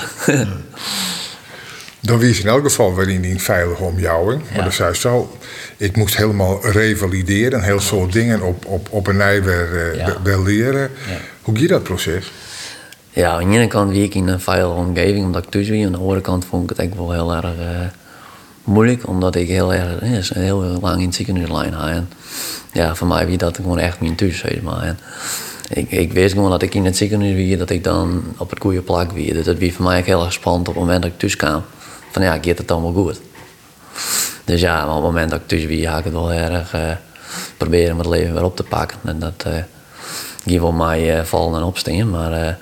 Dan 2.00 2.20
was 2.20 2.40
in 2.40 2.46
elk 2.46 2.62
geval 2.62 2.94
weer 2.94 3.09
in 3.09 3.24
een 3.24 3.40
veilige 3.40 3.83
omjouwing. 3.83 4.42
Maar 4.42 4.57
ja. 4.57 4.64
dat 4.64 4.72
zei 4.72 4.94
zo, 4.94 5.37
ik 5.77 5.96
moest 5.96 6.16
helemaal 6.16 6.66
revalideren, 6.66 7.59
een 7.59 7.64
heel 7.64 7.81
soort 7.81 8.12
dingen 8.12 8.42
op, 8.42 8.64
op, 8.64 8.88
op 8.90 9.07
een 9.07 9.16
nij 9.16 9.42
weer, 9.42 9.96
ja. 9.96 10.16
weer 10.22 10.38
leren. 10.38 10.90
Hoe 11.42 11.57
ging 11.57 11.68
dat 11.68 11.83
proces? 11.83 12.31
ja, 13.14 13.33
aan 13.33 13.50
de 13.50 13.57
ene 13.57 13.66
kant 13.66 13.90
wie 13.90 14.03
ik 14.03 14.14
in 14.14 14.29
een 14.29 14.40
veilige 14.40 14.74
omgeving, 14.74 15.24
omdat 15.24 15.44
ik 15.44 15.50
thuis 15.50 15.68
was. 15.68 15.85
Aan 15.85 15.92
de 15.92 15.98
andere 15.98 16.20
kant 16.20 16.44
vond 16.44 16.62
ik 16.62 16.68
het 16.68 16.79
eigenlijk 16.79 17.09
wel 17.09 17.18
heel 17.18 17.35
erg 17.35 17.59
uh, 17.59 17.87
moeilijk, 18.64 19.09
omdat 19.09 19.35
ik 19.35 19.48
heel 19.48 19.74
erg 19.74 20.29
ja, 20.29 20.40
heel 20.40 20.61
lang 20.81 21.00
in 21.00 21.07
het 21.07 21.14
ziekenhuis 21.14 21.48
had. 21.48 21.88
En 21.88 22.09
ja, 22.72 22.94
voor 22.94 23.07
mij 23.07 23.27
wie 23.27 23.38
dat 23.38 23.57
gewoon 23.57 23.79
echt 23.79 24.00
mijn 24.00 24.14
thuis, 24.14 24.38
zeg 24.38 24.62
maar. 24.62 24.83
En 24.83 24.98
ik, 25.68 25.90
ik 25.90 26.12
wist 26.12 26.35
gewoon 26.35 26.50
dat 26.50 26.62
ik 26.62 26.74
in 26.74 26.85
het 26.85 26.96
ziekenhuis 26.96 27.35
wie 27.35 27.57
dat 27.57 27.70
ik 27.70 27.85
dan 27.85 28.22
op 28.37 28.50
het 28.50 28.61
goede 28.61 28.83
plak 28.83 29.12
wie. 29.12 29.33
Dus 29.33 29.44
dat 29.44 29.59
was 29.59 29.70
voor 29.70 29.85
mij 29.85 30.03
heel 30.05 30.24
erg 30.24 30.33
spannend 30.33 30.68
op 30.68 30.74
het 30.74 30.83
moment 30.83 31.03
dat 31.03 31.11
ik 31.11 31.18
thuis 31.18 31.37
kwam. 31.37 31.62
Van 32.11 32.22
ja, 32.22 32.38
gaat 32.40 32.59
het 32.59 32.70
allemaal 32.70 32.92
goed? 32.92 33.20
Dus 34.44 34.61
ja, 34.61 34.88
op 34.88 34.94
het 34.94 35.03
moment 35.03 35.31
dat 35.31 35.40
ik 35.40 35.48
thuis 35.48 35.64
wie, 35.64 35.87
ga 35.87 35.98
ik 35.98 36.05
het 36.05 36.12
wel 36.12 36.33
erg 36.33 36.74
uh, 36.74 36.81
proberen 37.57 37.96
mijn 37.96 38.09
leven 38.09 38.35
weer 38.35 38.44
op 38.44 38.57
te 38.57 38.62
pakken. 38.62 38.98
En 39.05 39.18
dat 39.18 39.44
uh, 39.46 39.53
ging 40.44 40.61
voor 40.61 40.74
mij 40.74 41.18
uh, 41.18 41.24
vallen 41.24 41.61
en 41.61 41.66
opstaan, 41.66 42.11
maar 42.11 42.59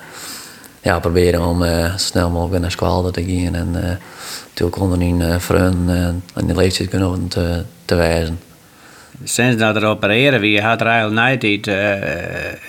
ja, 0.83 0.99
proberen 0.99 1.45
om 1.45 1.63
uh, 1.63 1.97
snel 1.97 2.31
mogelijk 2.31 2.61
naar 2.61 2.71
school 2.71 3.11
te 3.11 3.25
gaan 3.25 3.55
en 3.55 3.69
uh, 3.75 3.91
natuurlijk 4.49 4.81
onder 4.81 4.99
hun 4.99 5.21
uh, 5.21 5.39
vrienden 5.39 6.25
en 6.35 6.47
die 6.47 6.57
leeftijd 6.57 6.89
kunnen 6.89 7.29
te, 7.29 7.65
te 7.85 7.95
wijzen. 7.95 8.39
Sinds 9.25 9.57
dat 9.57 9.77
er 9.77 9.85
opereren 9.85 10.41
wie 10.41 10.61
had 10.61 10.81
eigenlijk 10.81 11.41
niet 11.41 11.67
is 11.67 11.73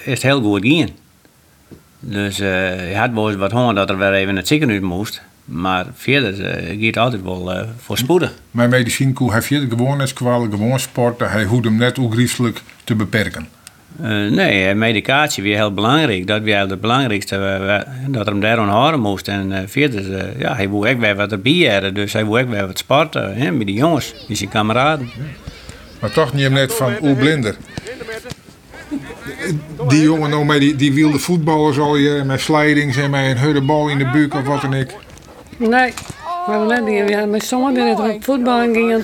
het 0.04 0.22
heel 0.22 0.42
goed 0.42 0.66
gaan. 0.66 0.90
Dus 2.00 2.38
je 2.38 2.94
had 2.96 3.14
wel 3.14 3.30
eens 3.30 3.38
wat 3.38 3.52
honger 3.52 3.76
dat 3.76 3.90
er 3.90 3.98
weer 3.98 4.14
even 4.14 4.28
naar 4.28 4.38
het 4.38 4.48
ziekenhuis 4.48 4.82
moest. 4.82 5.22
Maar 5.46 5.86
verder 5.94 6.40
uh, 6.74 6.84
gaat 6.84 6.98
altijd 6.98 7.24
wel 7.24 7.56
uh, 7.56 7.62
voorspoedig. 7.78 8.34
Mijn 8.52 8.70
medicijnkoe 8.70 9.34
heeft 9.34 9.48
je 9.48 9.66
gewoon 9.70 9.98
net 9.98 10.14
gewoon 10.16 10.80
sporten. 10.80 11.32
Hij 11.32 11.44
hoeft 11.44 11.64
hem 11.64 11.76
net 11.76 12.00
ongriezelijk 12.00 12.62
te 12.84 12.96
beperken. 12.96 13.48
Uh, 14.02 14.32
nee, 14.32 14.76
medicatie 14.76 15.44
weer 15.44 15.56
heel 15.56 15.74
belangrijk. 15.74 16.28
Dat 16.28 16.44
was 16.44 16.70
het 16.70 16.82
belangrijkste. 16.82 17.36
Uh, 17.36 18.12
dat 18.14 18.26
hem 18.26 18.40
daar 18.40 18.58
aan 18.58 18.70
houden 18.70 19.00
moest. 19.00 19.28
En 19.28 19.52
uh, 19.52 19.58
verder, 19.66 20.10
uh, 20.10 20.40
ja, 20.40 20.56
hij 20.56 20.70
wil 20.70 20.88
ook 20.88 21.00
weer 21.00 21.16
wat 21.16 21.32
erbij 21.32 21.54
hebben. 21.54 21.94
Dus 21.94 22.14
hij 22.14 22.26
wil 22.26 22.38
ook 22.38 22.50
weer 22.50 22.68
wat 22.68 22.78
sporten. 22.78 23.36
Hè, 23.36 23.52
met 23.52 23.68
die 23.68 23.76
jongens, 23.76 24.14
met 24.28 24.38
zijn 24.38 24.50
kameraden. 24.50 25.10
Maar 26.04 26.12
toch 26.12 26.34
niet 26.34 26.50
net 26.50 26.74
van 26.74 26.94
hoe 27.00 27.16
blinder. 27.16 27.56
Die 29.88 30.02
jongen 30.02 30.30
nou 30.30 30.46
met 30.46 30.60
die, 30.60 30.76
die 30.76 30.94
wilde 30.94 31.20
voetballers 31.20 31.80
al 31.80 31.96
je 31.96 32.24
met 32.26 32.42
slidings 32.42 32.98
en 32.98 33.10
met 33.10 33.26
een 33.26 33.38
huddebal 33.38 33.90
in 33.90 33.98
de 33.98 34.06
buik 34.06 34.34
of 34.34 34.44
wat 34.44 34.62
dan 34.62 34.74
ik. 34.74 34.96
Nee, 35.58 35.94
we 36.46 36.52
hebben 36.52 36.68
net 36.68 36.86
niet. 36.86 37.06
We 37.06 37.12
hadden 37.12 37.30
met 37.30 37.44
sommigen 37.44 37.96
die 37.96 38.14
op 38.14 38.24
voetbal 38.24 38.60
gingen. 38.60 39.04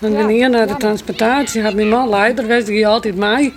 En 0.00 0.12
wanneer 0.12 0.50
naar 0.50 0.66
de 0.66 0.76
transportatie 0.76 1.62
had 1.62 1.74
mijn 1.74 1.88
man 1.88 2.08
leider, 2.08 2.46
was 2.46 2.64
hij 2.64 2.86
altijd 2.86 3.16
mij. 3.16 3.52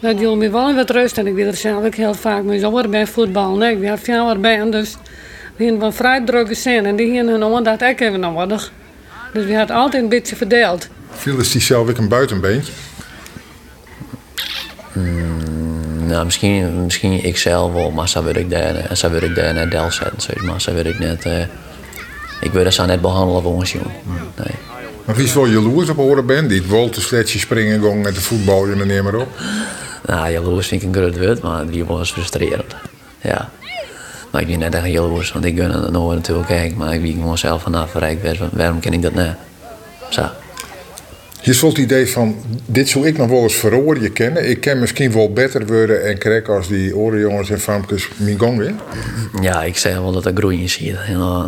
dat 0.00 0.18
hield 0.18 0.38
me 0.38 0.50
wel 0.50 0.74
wat 0.74 0.90
rust. 0.90 1.18
En 1.18 1.26
ik 1.26 1.34
wil 1.34 1.46
er 1.46 1.56
zelf 1.56 1.84
ook 1.84 1.94
heel 1.94 2.14
vaak 2.14 2.42
mee 2.42 2.58
zo 2.58 2.88
bij 2.88 3.06
voetbal. 3.06 3.56
Nee, 3.56 3.72
ik 3.72 3.80
ben 3.80 3.98
veel 3.98 4.38
bij 4.38 4.70
dus 4.70 4.96
we 5.56 5.62
hadden 5.62 5.80
wel 5.80 5.92
vrij 5.92 6.20
drukke 6.24 6.54
zin. 6.54 6.86
En 6.86 6.96
die 6.96 7.16
hadden 7.16 7.40
hun 7.40 7.62
dat 7.62 7.82
ik 7.82 8.00
even 8.00 8.20
nodig. 8.20 8.72
Dus 9.32 9.44
we 9.44 9.56
hadden 9.56 9.76
altijd 9.76 10.02
een 10.02 10.08
beetje 10.08 10.36
verdeeld. 10.36 10.88
Viel 11.16 11.38
is 11.38 11.52
die 11.52 11.60
zelf 11.60 11.88
ook 11.88 11.98
een 11.98 12.08
buitenbeentje? 12.08 12.72
Mm, 14.92 16.06
nou, 16.06 16.24
misschien, 16.24 16.84
misschien 16.84 17.24
ik 17.24 17.36
zelf 17.36 17.72
wel, 17.72 17.90
maar 17.90 18.08
zo 18.08 18.22
wil 18.22 18.36
ik 18.36 18.50
daar, 18.50 18.96
zo 18.96 19.10
wil 19.10 19.22
ik 19.22 19.34
daar 19.34 19.54
net 19.54 19.70
del 19.70 19.90
zetten. 19.90 20.20
Zeg 20.20 20.42
maar 20.42 20.60
zo 20.60 20.74
wil 20.74 20.84
ik 20.84 20.98
net, 20.98 21.26
uh, 21.26 21.40
ik 22.40 22.52
wil 22.52 22.64
dat 22.64 22.74
zo 22.74 22.84
net 22.84 23.00
behandelen 23.00 23.42
voor 23.42 23.52
ons 23.52 23.72
jongen. 23.72 23.90
Nee. 24.36 24.54
Maar 25.04 25.14
wie 25.14 25.24
is 25.24 25.34
wel 25.34 25.46
jaloers 25.46 25.88
op 25.88 25.96
horen 25.96 26.26
ben? 26.26 26.48
Die 26.48 26.62
wil 26.62 26.88
te 26.88 27.00
sletje 27.00 27.38
springen 27.38 27.80
gong 27.80 28.02
met 28.02 28.14
de 28.14 28.20
voetbal 28.20 28.66
en 28.66 28.86
neem 28.86 29.04
maar 29.04 29.14
op. 29.14 29.28
Nou, 30.06 30.30
jaloers 30.30 30.66
vind 30.66 30.82
ik 30.82 30.88
een 30.88 30.94
groot 30.94 31.18
woord, 31.18 31.42
maar 31.42 31.66
die 31.66 31.84
was 31.84 32.12
frustrerend. 32.12 32.76
Ja. 33.22 33.50
Maar 34.30 34.40
ik 34.40 34.46
ben 34.46 34.58
net 34.58 34.74
echt 34.74 34.86
jaloers, 34.86 35.32
want 35.32 35.44
ik 35.44 35.56
gun 35.56 35.70
het 35.70 35.90
nooit 35.90 36.16
natuurlijk 36.16 36.46
kijken, 36.46 36.76
maar 36.76 36.94
ik 36.94 37.00
weet 37.00 37.12
gewoon 37.14 37.38
zelf 37.38 37.62
vanaf 37.62 37.92
waarom, 37.92 38.48
waarom 38.52 38.80
ken 38.80 38.92
ik 38.92 39.02
dat 39.02 39.14
net? 39.14 39.36
Zo. 40.10 40.30
Je 41.40 41.54
voelt 41.54 41.76
het 41.76 41.84
idee 41.84 42.10
van, 42.10 42.36
dit 42.66 42.88
zou 42.88 43.06
ik 43.06 43.18
nog 43.18 43.28
wel 43.28 43.42
eens 43.42 43.60
je 44.00 44.10
kennen. 44.12 44.48
Ik 44.48 44.60
ken 44.60 44.78
misschien 44.78 45.12
wel 45.12 45.32
beter 45.32 45.66
worden 45.66 46.04
en 46.04 46.18
krek 46.18 46.48
als 46.48 46.68
die 46.68 46.96
orenjongens 46.96 47.50
en 47.50 47.60
famkes 47.60 48.08
mijn 48.16 48.58
weer. 48.58 48.74
Ja, 49.40 49.62
ik 49.62 49.76
zeg 49.76 49.98
wel 49.98 50.12
dat 50.12 50.26
ik 50.26 50.38
groeien 50.38 50.68
zie. 50.68 50.94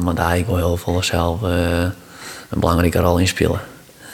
Maar 0.03 0.15
daar 0.15 0.39
ik 0.39 0.47
wel 0.47 0.57
heel 0.57 0.77
veel 0.77 1.03
zelf 1.03 1.43
uh, 1.43 1.49
een 2.49 2.61
belangrijke 2.61 2.99
rol 2.99 3.19
in 3.19 3.29
spelen. 3.29 3.61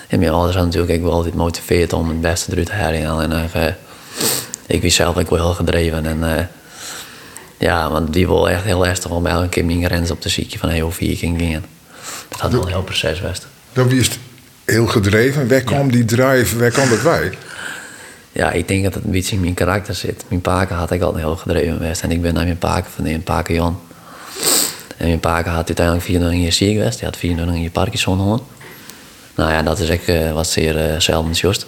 En 0.09 0.19
mijn 0.19 0.31
ouders 0.31 0.57
hadden 0.57 0.73
natuurlijk 0.75 0.99
ook 0.99 1.09
wel 1.09 1.17
altijd 1.17 1.35
motiveerd 1.35 1.93
om 1.93 2.09
het 2.09 2.21
beste 2.21 2.53
eruit 2.53 2.67
te 2.67 2.73
halen. 2.73 3.31
En 3.31 3.51
uh, 3.57 3.67
ik 4.67 4.83
was 4.83 4.95
zelf 4.95 5.17
ook 5.19 5.31
wel 5.31 5.39
heel 5.39 5.55
gedreven. 5.55 6.07
En, 6.07 6.19
uh, 6.19 6.41
ja, 7.59 7.91
want 7.91 8.13
die 8.13 8.27
wil 8.27 8.51
echt 8.51 8.65
heel 8.65 8.79
lastig 8.79 9.11
om 9.11 9.27
elke 9.27 9.49
keer 9.49 9.65
mijn 9.65 9.85
grens 9.85 10.11
op 10.11 10.21
te 10.21 10.29
zieken 10.29 10.59
van 10.59 10.69
hey, 10.69 10.81
hoe 10.81 10.93
vier 10.93 11.11
ik 11.11 11.19
ging. 11.19 11.61
Dat 12.29 12.41
had 12.41 12.53
wel 12.53 12.63
een 12.63 12.69
heel 12.69 12.83
proces 12.83 13.21
best. 13.21 13.47
Dat 13.73 13.87
wist 13.87 14.19
heel 14.65 14.87
gedreven. 14.87 15.49
Waar 15.49 15.61
kwam 15.61 15.91
die 15.91 16.05
drive, 16.05 16.59
waar 16.59 16.71
kwam 16.71 16.89
dat 16.89 17.03
bij? 17.03 17.33
Ja, 18.33 18.51
ik 18.51 18.69
denk 18.69 18.85
dat 18.85 18.95
het 18.95 19.05
een 19.05 19.11
beetje 19.11 19.35
in 19.35 19.41
mijn 19.41 19.55
karakter 19.55 19.95
zit. 19.95 20.25
Mijn 20.29 20.41
paken 20.41 20.77
had 20.77 20.91
ik 20.91 21.03
altijd 21.03 21.25
heel 21.25 21.37
gedreven 21.37 21.77
geweest. 21.77 22.03
En 22.03 22.11
ik 22.11 22.23
ben 22.23 22.35
naar 22.35 22.45
mijn 22.45 22.59
paken 22.59 22.91
van 22.91 23.07
een 23.07 23.23
paken 23.23 23.55
Jan. 23.55 23.81
En 24.97 25.07
mijn 25.07 25.21
paken 25.21 25.53
had 25.53 25.67
uiteindelijk 25.67 26.07
24 26.07 26.43
jaar 26.43 26.53
ziek 26.53 26.77
geweest. 26.77 26.99
Die 26.99 27.09
had 27.09 27.17
24 27.17 27.63
jaar 27.63 27.71
Parkinson 27.71 28.19
gehad. 28.19 28.43
Nou 29.35 29.53
ja, 29.53 29.63
dat 29.63 29.79
is 29.79 29.89
echt, 29.89 30.09
uh, 30.09 30.33
was 30.33 30.53
zeer 30.53 30.93
uh, 30.93 31.01
zelden 31.01 31.33
juist. 31.33 31.67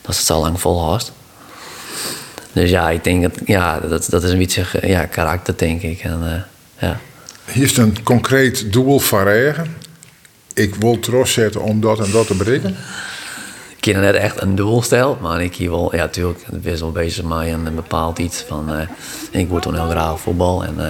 Dat 0.00 0.14
is 0.14 0.20
het 0.20 0.30
al 0.30 0.40
lang 0.40 0.60
volhast. 0.60 1.12
Dus 2.52 2.70
ja, 2.70 2.90
ik 2.90 3.04
denk 3.04 3.22
dat 3.22 3.32
ja, 3.44 3.80
dat, 3.80 4.06
dat 4.10 4.22
is 4.22 4.30
een 4.30 4.38
beetje 4.38 4.64
ja, 4.82 5.06
karakter, 5.06 5.56
denk 5.56 5.82
ik. 5.82 6.00
En, 6.00 6.20
uh, 6.22 6.88
ja. 6.88 7.00
Hier 7.52 7.64
is 7.64 7.76
een 7.76 8.02
concreet 8.02 8.72
doel 8.72 8.98
van 8.98 9.22
regen 9.22 9.76
ik 10.54 10.74
wil 10.74 10.98
trots 10.98 11.32
zetten 11.32 11.62
om 11.62 11.80
dat 11.80 11.98
en 11.98 12.10
dat 12.10 12.26
te 12.26 12.34
bereiken? 12.34 12.76
Ik 13.76 13.84
heb 13.84 14.02
net 14.02 14.14
echt 14.14 14.42
een 14.42 14.54
doel 14.54 14.82
stellen, 14.82 15.16
maar 15.20 15.42
ik 15.42 15.54
hier 15.54 15.70
wel, 15.70 15.96
ja, 15.96 16.02
natuurlijk, 16.02 16.40
ik 16.40 16.70
was 16.70 16.80
wel 16.80 16.92
bezig 16.92 17.24
met 17.24 17.48
een 17.48 17.74
bepaald 17.74 18.18
iets 18.18 18.44
van, 18.48 18.72
uh, 18.72 18.80
ik 19.30 19.48
word 19.48 19.62
toen 19.62 19.74
heel 19.74 19.88
graag 19.88 20.20
voetbal 20.20 20.64
en 20.64 20.74
uh, 20.78 20.86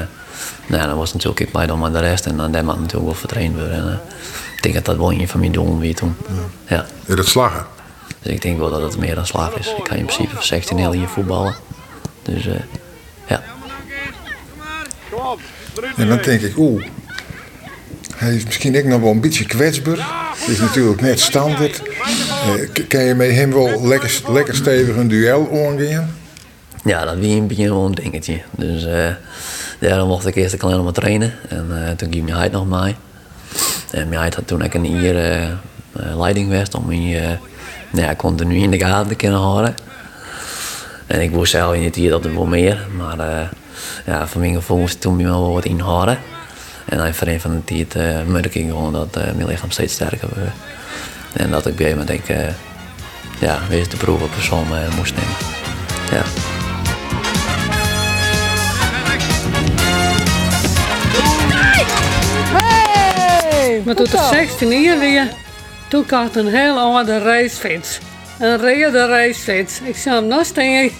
nou, 0.66 0.86
dan 0.88 0.96
was 0.96 1.12
natuurlijk 1.12 1.40
ik 1.40 1.52
bij 1.52 1.66
dan 1.66 1.78
maar 1.78 1.92
de 1.92 1.98
rest 1.98 2.26
en 2.26 2.36
dan 2.36 2.52
daar 2.52 2.64
moet 2.64 2.74
natuurlijk 2.74 3.04
wel 3.04 3.14
vertraind 3.14 3.54
worden. 3.54 3.72
En, 3.72 3.86
uh, 3.86 3.92
ik 4.56 4.62
denk 4.62 4.74
dat 4.74 4.84
dat 4.84 4.96
wel 4.96 5.12
een 5.12 5.28
van 5.28 5.40
mijn 5.40 5.52
doelen 5.52 5.78
weer 5.78 5.94
toen. 5.94 6.16
Ja. 6.28 6.76
ja. 6.76 6.86
ja 7.06 7.14
dat 7.14 7.26
slagen? 7.26 7.66
Dus 8.22 8.32
ik 8.32 8.42
denk 8.42 8.58
wel 8.58 8.70
dat 8.70 8.82
het 8.82 8.98
meer 8.98 9.14
dan 9.14 9.26
slag 9.26 9.56
is. 9.58 9.74
Ik 9.76 9.84
kan 9.84 9.96
in 9.96 10.04
principe 10.04 10.34
voor 10.34 10.44
16 10.44 10.78
heel 10.78 10.92
hier 10.92 11.08
voetballen. 11.08 11.54
Dus 12.22 12.44
ja. 13.26 13.42
En 15.96 16.08
dan 16.08 16.18
denk 16.22 16.40
ik, 16.40 16.56
oeh, 16.56 16.84
hij 18.16 18.34
is 18.34 18.44
misschien 18.44 18.76
ook 18.76 18.84
nog 18.84 19.00
wel 19.00 19.10
een 19.10 19.20
beetje 19.20 19.46
kwetsbaar. 19.46 20.24
Is 20.48 20.58
natuurlijk 20.58 21.00
net 21.00 21.20
standaard. 21.20 21.82
Uh, 21.82 22.86
kan 22.88 23.02
je 23.02 23.14
met 23.14 23.30
hem 23.30 23.52
wel 23.52 23.86
lekker, 23.86 24.20
lekker 24.28 24.54
stevig 24.54 24.96
een 24.96 25.08
duel 25.08 25.48
aangaan? 25.50 26.16
Ja, 26.84 27.04
dat 27.04 27.16
was 27.16 27.26
een 27.26 27.46
beetje 27.46 27.70
een 27.70 27.94
dingetje. 27.94 28.40
Dus 28.50 28.84
uh, 28.84 29.08
daarom 29.80 30.08
mocht 30.08 30.26
ik 30.26 30.34
eerst 30.34 30.52
een 30.52 30.58
klein 30.58 30.84
maar 30.84 30.92
trainen. 30.92 31.32
En 31.48 31.66
uh, 31.70 31.90
toen 31.90 32.12
ging 32.12 32.24
mijn 32.24 32.36
heid 32.36 32.52
nog 32.52 32.66
mee. 32.68 32.94
En 33.90 34.08
mijn 34.08 34.20
heid 34.20 34.34
had 34.34 34.46
toen 34.46 34.62
ik 34.62 34.74
een 34.74 34.84
hier 34.84 35.48
leiding 35.94 36.58
was 36.58 36.68
om 36.70 36.86
me 36.86 37.36
nou 37.90 38.06
ja, 38.06 38.14
continu 38.16 38.56
in 38.56 38.70
de 38.70 38.78
gaten 38.78 39.08
te 39.08 39.14
kunnen 39.14 39.40
houden. 39.40 39.74
En 41.06 41.20
ik 41.20 41.30
wist 41.30 41.50
zelf 41.50 41.76
niet 41.76 41.94
hier 41.94 42.10
dat 42.10 42.24
er 42.24 42.34
wel 42.34 42.46
meer. 42.46 42.86
Maar 42.96 43.50
ja, 44.06 44.26
van 44.26 44.40
mijn 44.40 44.54
gevoel 44.54 44.78
moest 44.78 45.00
toen 45.00 45.24
wel 45.24 45.52
wat 45.52 45.64
inhouden. 45.64 46.18
En 46.84 47.04
even 47.04 47.28
een 47.28 47.40
van 47.40 47.50
de 47.50 47.64
tijd 47.64 47.94
uh, 47.94 48.22
merk 48.26 48.54
ik 48.54 48.66
gewoon 48.66 48.92
dat 48.92 49.16
uh, 49.16 49.22
mijn 49.22 49.46
lichaam 49.46 49.70
steeds 49.70 49.94
sterker 49.94 50.28
wordt. 50.34 50.50
En 51.32 51.50
dat 51.50 51.66
ik 51.66 51.72
op 51.72 51.80
een 51.80 51.88
moment 51.88 52.08
denk, 52.08 52.28
uh, 52.28 52.46
ja, 53.40 53.58
wees 53.68 53.88
de 53.88 53.96
proef 53.96 54.22
op 54.22 54.30
persoon 54.30 54.66
uh, 54.72 54.96
moest 54.96 55.14
nemen. 55.14 55.36
Ja. 56.10 56.22
Hey! 62.58 63.82
Maar 63.84 63.94
tot 63.94 64.10
de 64.10 64.28
16 64.30 64.82
jaar 64.82 64.98
weer, 64.98 65.28
toen 65.88 66.04
had 66.08 66.36
een 66.36 66.48
heel 66.48 66.78
oude 66.78 67.18
racefiets. 67.18 67.98
Een 68.38 68.60
rede 68.60 69.06
racefiets. 69.06 69.80
Ik 69.84 69.96
zou 69.96 70.16
hem 70.16 70.26
nog 70.26 70.46
staan. 70.46 70.64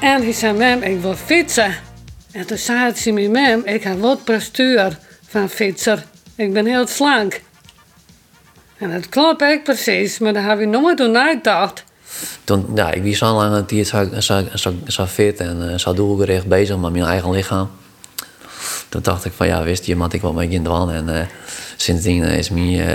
en 0.00 0.22
hij 0.22 0.32
zei, 0.32 0.58
mam, 0.58 0.82
ik 0.82 1.00
wil 1.00 1.14
fietsen. 1.14 1.74
En 2.32 2.46
toen 2.46 2.58
zei 2.58 2.94
ze 2.94 3.12
me, 3.12 3.28
mam, 3.28 3.62
ik 3.64 3.82
heb 3.82 4.00
wat 4.00 4.24
postuur 4.24 4.98
van 5.28 5.48
fietser. 5.48 6.04
Ik 6.34 6.52
ben 6.52 6.66
heel 6.66 6.86
slank. 6.86 7.40
En 8.78 8.90
dat 8.90 9.08
klopt 9.08 9.42
echt 9.42 9.62
precies, 9.62 10.18
maar 10.18 10.32
daar 10.32 10.48
heb 10.48 10.60
ik 10.60 10.68
nooit 10.68 11.00
aan 11.00 11.10
nagedacht. 11.10 11.84
Toen, 12.44 12.66
ja, 12.74 12.92
ik 12.92 13.04
was 13.04 13.18
zo 13.18 13.34
lang 13.34 13.54
dat 13.54 13.70
ik 13.70 13.86
zo, 13.86 14.08
zo, 14.54 14.72
zo, 14.86 15.06
fit 15.06 15.40
en 15.40 15.62
uh, 15.62 15.78
zo 15.78 15.94
doelgericht 15.94 16.46
bezig 16.46 16.76
met 16.76 16.92
mijn 16.92 17.04
eigen 17.04 17.30
lichaam. 17.30 17.70
Toen 18.88 19.02
dacht 19.02 19.24
ik 19.24 19.32
van 19.32 19.46
ja, 19.46 19.62
wist 19.62 19.84
je, 19.84 19.96
moet 19.96 20.12
ik 20.12 20.20
wat 20.20 20.42
in 20.42 20.62
de 20.64 20.70
En 20.70 21.08
uh, 21.08 21.20
sindsdien 21.76 22.22
is 22.22 22.50
me, 22.50 22.60
uh, 22.60 22.92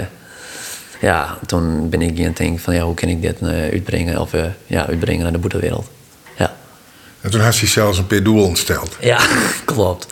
ja, 1.01 1.37
toen 1.45 1.89
ben 1.89 2.01
ik 2.01 2.17
gaan 2.17 2.33
denken 2.33 2.59
van 2.59 2.75
ja, 2.75 2.81
hoe 2.83 2.93
kan 2.93 3.09
ik 3.09 3.21
dit 3.21 3.41
uitbrengen 3.43 4.21
of 4.21 4.31
ja, 4.65 4.87
uitbrengen 4.87 5.23
naar 5.23 5.31
de 5.31 5.37
boetewereld. 5.37 5.89
En 7.27 7.33
toen 7.33 7.41
had 7.41 7.59
hij 7.59 7.67
zelfs 7.67 8.01
een 8.07 8.23
doel 8.23 8.43
ontsteld. 8.43 8.97
Ja, 8.99 9.19
klopt. 9.65 10.07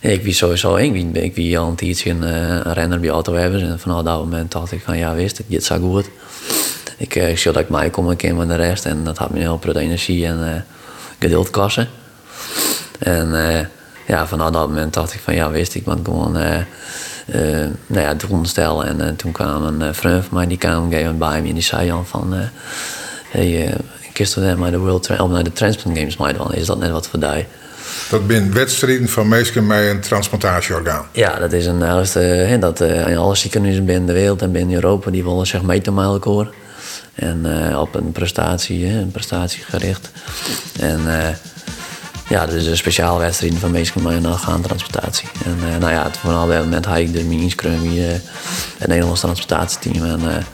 Ik 0.00 0.22
wie 0.22 0.32
sowieso, 0.32 0.76
ik 0.76 0.92
wie, 0.92 1.10
ik 1.12 1.34
wie 1.34 1.58
al 1.58 1.68
een 1.68 1.74
tijdje 1.74 2.10
een, 2.10 2.22
uh, 2.22 2.60
renner 2.72 3.00
bij 3.00 3.10
auto 3.10 3.34
hebben. 3.34 3.60
En 3.60 3.80
vanaf 3.80 4.02
dat 4.02 4.18
moment 4.18 4.52
dacht 4.52 4.72
ik 4.72 4.82
van 4.84 4.98
ja, 4.98 5.14
wist 5.14 5.38
het, 5.38 5.46
dit 5.48 5.64
zo 5.64 5.78
goed. 5.78 6.10
Ik 6.96 7.16
uh, 7.16 7.36
zie 7.36 7.52
dat 7.52 7.62
ik 7.62 7.68
mij 7.68 7.90
kom 7.90 8.08
een 8.08 8.16
keer 8.16 8.34
met 8.34 8.48
de 8.48 8.54
rest. 8.54 8.84
En 8.84 9.04
dat 9.04 9.18
had 9.18 9.30
me 9.30 9.38
heel 9.38 9.58
veel 9.62 9.76
energie 9.76 10.26
en 10.26 10.38
uh, 10.40 10.48
geduld 11.18 11.50
kosten. 11.50 11.88
En 12.98 13.30
ja, 14.06 14.26
vanaf 14.26 14.50
dat 14.50 14.68
moment 14.68 14.94
dacht 14.94 15.14
ik 15.14 15.20
van 15.20 15.34
ja, 15.34 15.50
wist 15.50 15.74
ik, 15.74 15.84
want 15.84 16.04
gewoon 16.04 16.32
nou 16.32 17.76
ja, 17.86 18.14
doel 18.14 18.44
stellen. 18.44 19.00
En 19.00 19.16
toen 19.16 19.32
kwam 19.32 19.80
een 19.80 19.94
vriend 19.94 20.24
van 20.24 20.36
mij, 20.36 20.46
die 20.46 20.58
kwam 20.58 20.88
bij 20.88 21.42
me 21.42 21.48
en 21.48 21.54
die 21.54 21.62
zei 21.62 21.90
al 21.90 22.04
van... 22.04 22.34
hey, 23.30 23.76
gisteren 24.18 24.58
naar 24.58 24.70
de 24.70 24.78
World 24.78 25.10
of 25.10 25.30
naar 25.30 25.44
de 25.44 25.52
Transplant 25.52 25.98
Games 25.98 26.16
maar 26.16 26.36
dan 26.36 26.54
is 26.54 26.66
dat 26.66 26.78
net 26.78 26.90
wat 26.90 27.08
voor 27.08 27.20
die. 27.20 27.46
Dat 28.10 28.20
zijn 28.28 28.52
wedstrijden 28.52 29.08
van 29.08 29.28
mensen 29.28 29.66
met 29.66 29.88
een 29.88 30.00
transplantatieorgaan. 30.00 31.06
Ja, 31.12 31.38
dat 31.38 31.52
is 31.52 31.66
een 31.66 31.80
uh, 32.16 32.60
dat 32.60 32.80
uh, 32.80 33.18
alle 33.18 33.34
ziekenhuizen 33.34 33.84
binnen 33.84 34.06
de 34.06 34.12
wereld 34.12 34.42
en 34.42 34.52
binnen 34.52 34.74
Europa 34.74 35.10
die 35.10 35.24
willen 35.24 35.46
zich 35.46 35.62
meten 35.62 35.94
met 35.94 36.04
elkaar. 36.04 36.48
En 37.14 37.46
uh, 37.46 37.80
op 37.80 37.94
een 37.94 38.12
prestatie, 38.12 38.86
een 38.86 39.10
prestatiegericht. 39.10 40.10
En 40.80 41.00
uh, 41.06 41.28
ja, 42.28 42.46
dat 42.46 42.54
is 42.54 42.66
een 42.66 42.76
speciaal 42.76 43.18
wedstrijd 43.18 43.54
van 43.54 43.70
mensen 43.70 44.02
met 44.02 44.12
een 44.12 44.26
orgaantransplantatie. 44.26 45.28
En 45.44 45.78
nou 45.80 45.92
ja, 45.92 46.10
vanaf 46.20 46.48
dat 46.48 46.62
moment 46.62 46.84
had 46.84 46.98
ik 46.98 47.12
dus 47.12 47.22
mijn 47.22 47.40
inschreven 47.40 47.92
in 47.92 48.20
het 48.78 48.88
Nederlands 48.88 49.20
transplantatieteam. 49.20 50.04
En 50.04 50.46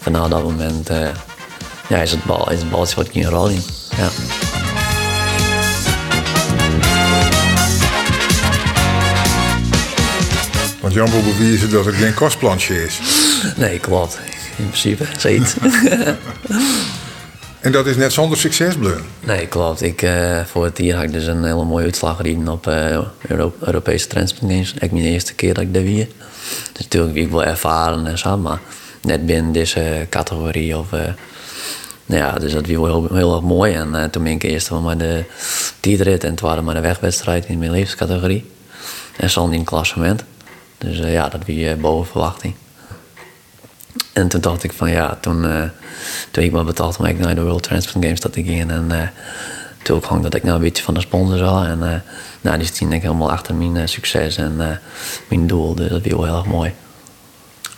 vanaf 0.00 0.28
dat 0.28 0.42
moment 0.42 0.90
ja, 1.90 2.02
is 2.02 2.10
het, 2.10 2.24
bal, 2.24 2.50
is 2.50 2.58
het 2.58 2.70
balletje 2.70 2.96
wat 2.96 3.08
een 3.12 3.24
rol 3.24 3.48
in. 3.48 3.62
Ja. 3.96 4.08
Want 10.80 10.94
Jan 10.94 11.10
wil 11.10 11.22
bewijzen 11.22 11.70
dat 11.70 11.84
het 11.84 11.94
geen 11.94 12.14
kostplantje 12.14 12.84
is. 12.84 13.00
Nee, 13.56 13.78
klopt. 13.78 14.18
In 14.56 14.68
principe, 14.68 15.04
zoiets. 15.18 15.54
en 17.60 17.72
dat 17.72 17.86
is 17.86 17.96
net 17.96 18.12
zonder 18.12 18.38
succes, 18.38 18.74
Blun? 18.74 19.00
Nee, 19.20 19.46
klopt. 19.46 19.82
Ik, 19.82 20.02
uh, 20.02 20.44
voor 20.44 20.64
het 20.64 20.78
hier 20.78 20.94
had 20.94 21.04
ik 21.04 21.12
dus 21.12 21.26
een 21.26 21.44
hele 21.44 21.64
mooie 21.64 21.84
uitslag 21.84 22.16
gereden 22.16 22.48
op 22.48 22.66
uh, 22.66 22.98
Euro 23.28 23.54
Europese 23.60 24.06
Transplant 24.06 24.52
Games. 24.52 24.74
Ik 24.78 24.92
mijn 24.92 25.04
eerste 25.04 25.34
keer 25.34 25.54
dat 25.54 25.62
ik 25.62 25.74
daar 25.74 25.82
wie. 25.82 26.08
Dus 26.72 26.82
natuurlijk 26.82 27.14
wie 27.14 27.24
ik 27.24 27.30
wel 27.30 27.44
ervaren 27.44 28.06
en 28.06 28.18
zo, 28.18 28.36
maar 28.36 28.60
net 29.02 29.26
binnen 29.26 29.52
deze 29.52 30.06
categorie 30.10 30.78
of... 30.78 30.92
Uh, 30.92 31.00
ja, 32.18 32.32
dus 32.32 32.52
dat 32.52 32.66
was 32.66 32.70
heel, 32.70 33.08
heel 33.12 33.34
erg 33.34 33.42
mooi. 33.42 33.74
En 33.74 33.88
uh, 33.88 34.04
toen 34.04 34.22
ben 34.22 34.32
ik 34.32 34.42
eerst 34.42 34.70
maar 34.70 34.98
de 34.98 35.24
tijdrit 35.80 36.24
en 36.24 36.34
tweede 36.34 36.60
maar 36.60 36.74
de 36.74 36.80
wegwedstrijd 36.80 37.46
in 37.46 37.58
mijn 37.58 37.70
levenscategorie. 37.70 38.50
En 39.16 39.30
zo 39.30 39.44
in 39.48 39.58
het 39.58 39.66
klassement. 39.66 40.24
Dus 40.78 40.98
uh, 40.98 41.12
ja, 41.12 41.28
dat 41.28 41.40
was 41.46 41.76
boven 41.80 42.10
verwachting. 42.10 42.54
En 44.12 44.28
toen 44.28 44.40
dacht 44.40 44.62
ik 44.62 44.72
van 44.72 44.90
ja, 44.90 45.18
toen, 45.20 45.46
toen 46.30 46.44
ik 46.44 46.52
me 46.52 46.64
betaald 46.64 46.96
om 46.96 47.18
naar 47.18 47.34
de 47.34 47.42
World 47.42 47.62
Transport 47.62 48.04
Games 48.04 48.20
dat 48.20 48.36
ik 48.36 48.46
ging. 48.46 48.70
En 48.70 49.12
toen 49.82 50.04
gewoon 50.04 50.22
dat 50.22 50.34
ik 50.34 50.42
nou 50.42 50.56
een 50.56 50.62
beetje 50.62 50.82
van 50.82 50.94
de 50.94 51.00
sponsor 51.00 51.38
zag. 51.38 51.66
En 51.66 52.02
nou, 52.40 52.58
die 52.58 52.66
stond 52.66 52.92
ik 52.92 53.02
helemaal 53.02 53.30
achter 53.30 53.54
mijn 53.54 53.88
succes 53.88 54.36
en 54.36 54.56
mijn 55.28 55.46
doel. 55.46 55.74
Dus 55.74 55.88
dat 55.88 56.02
was 56.02 56.12
heel 56.12 56.26
erg 56.26 56.46
mooi. 56.46 56.72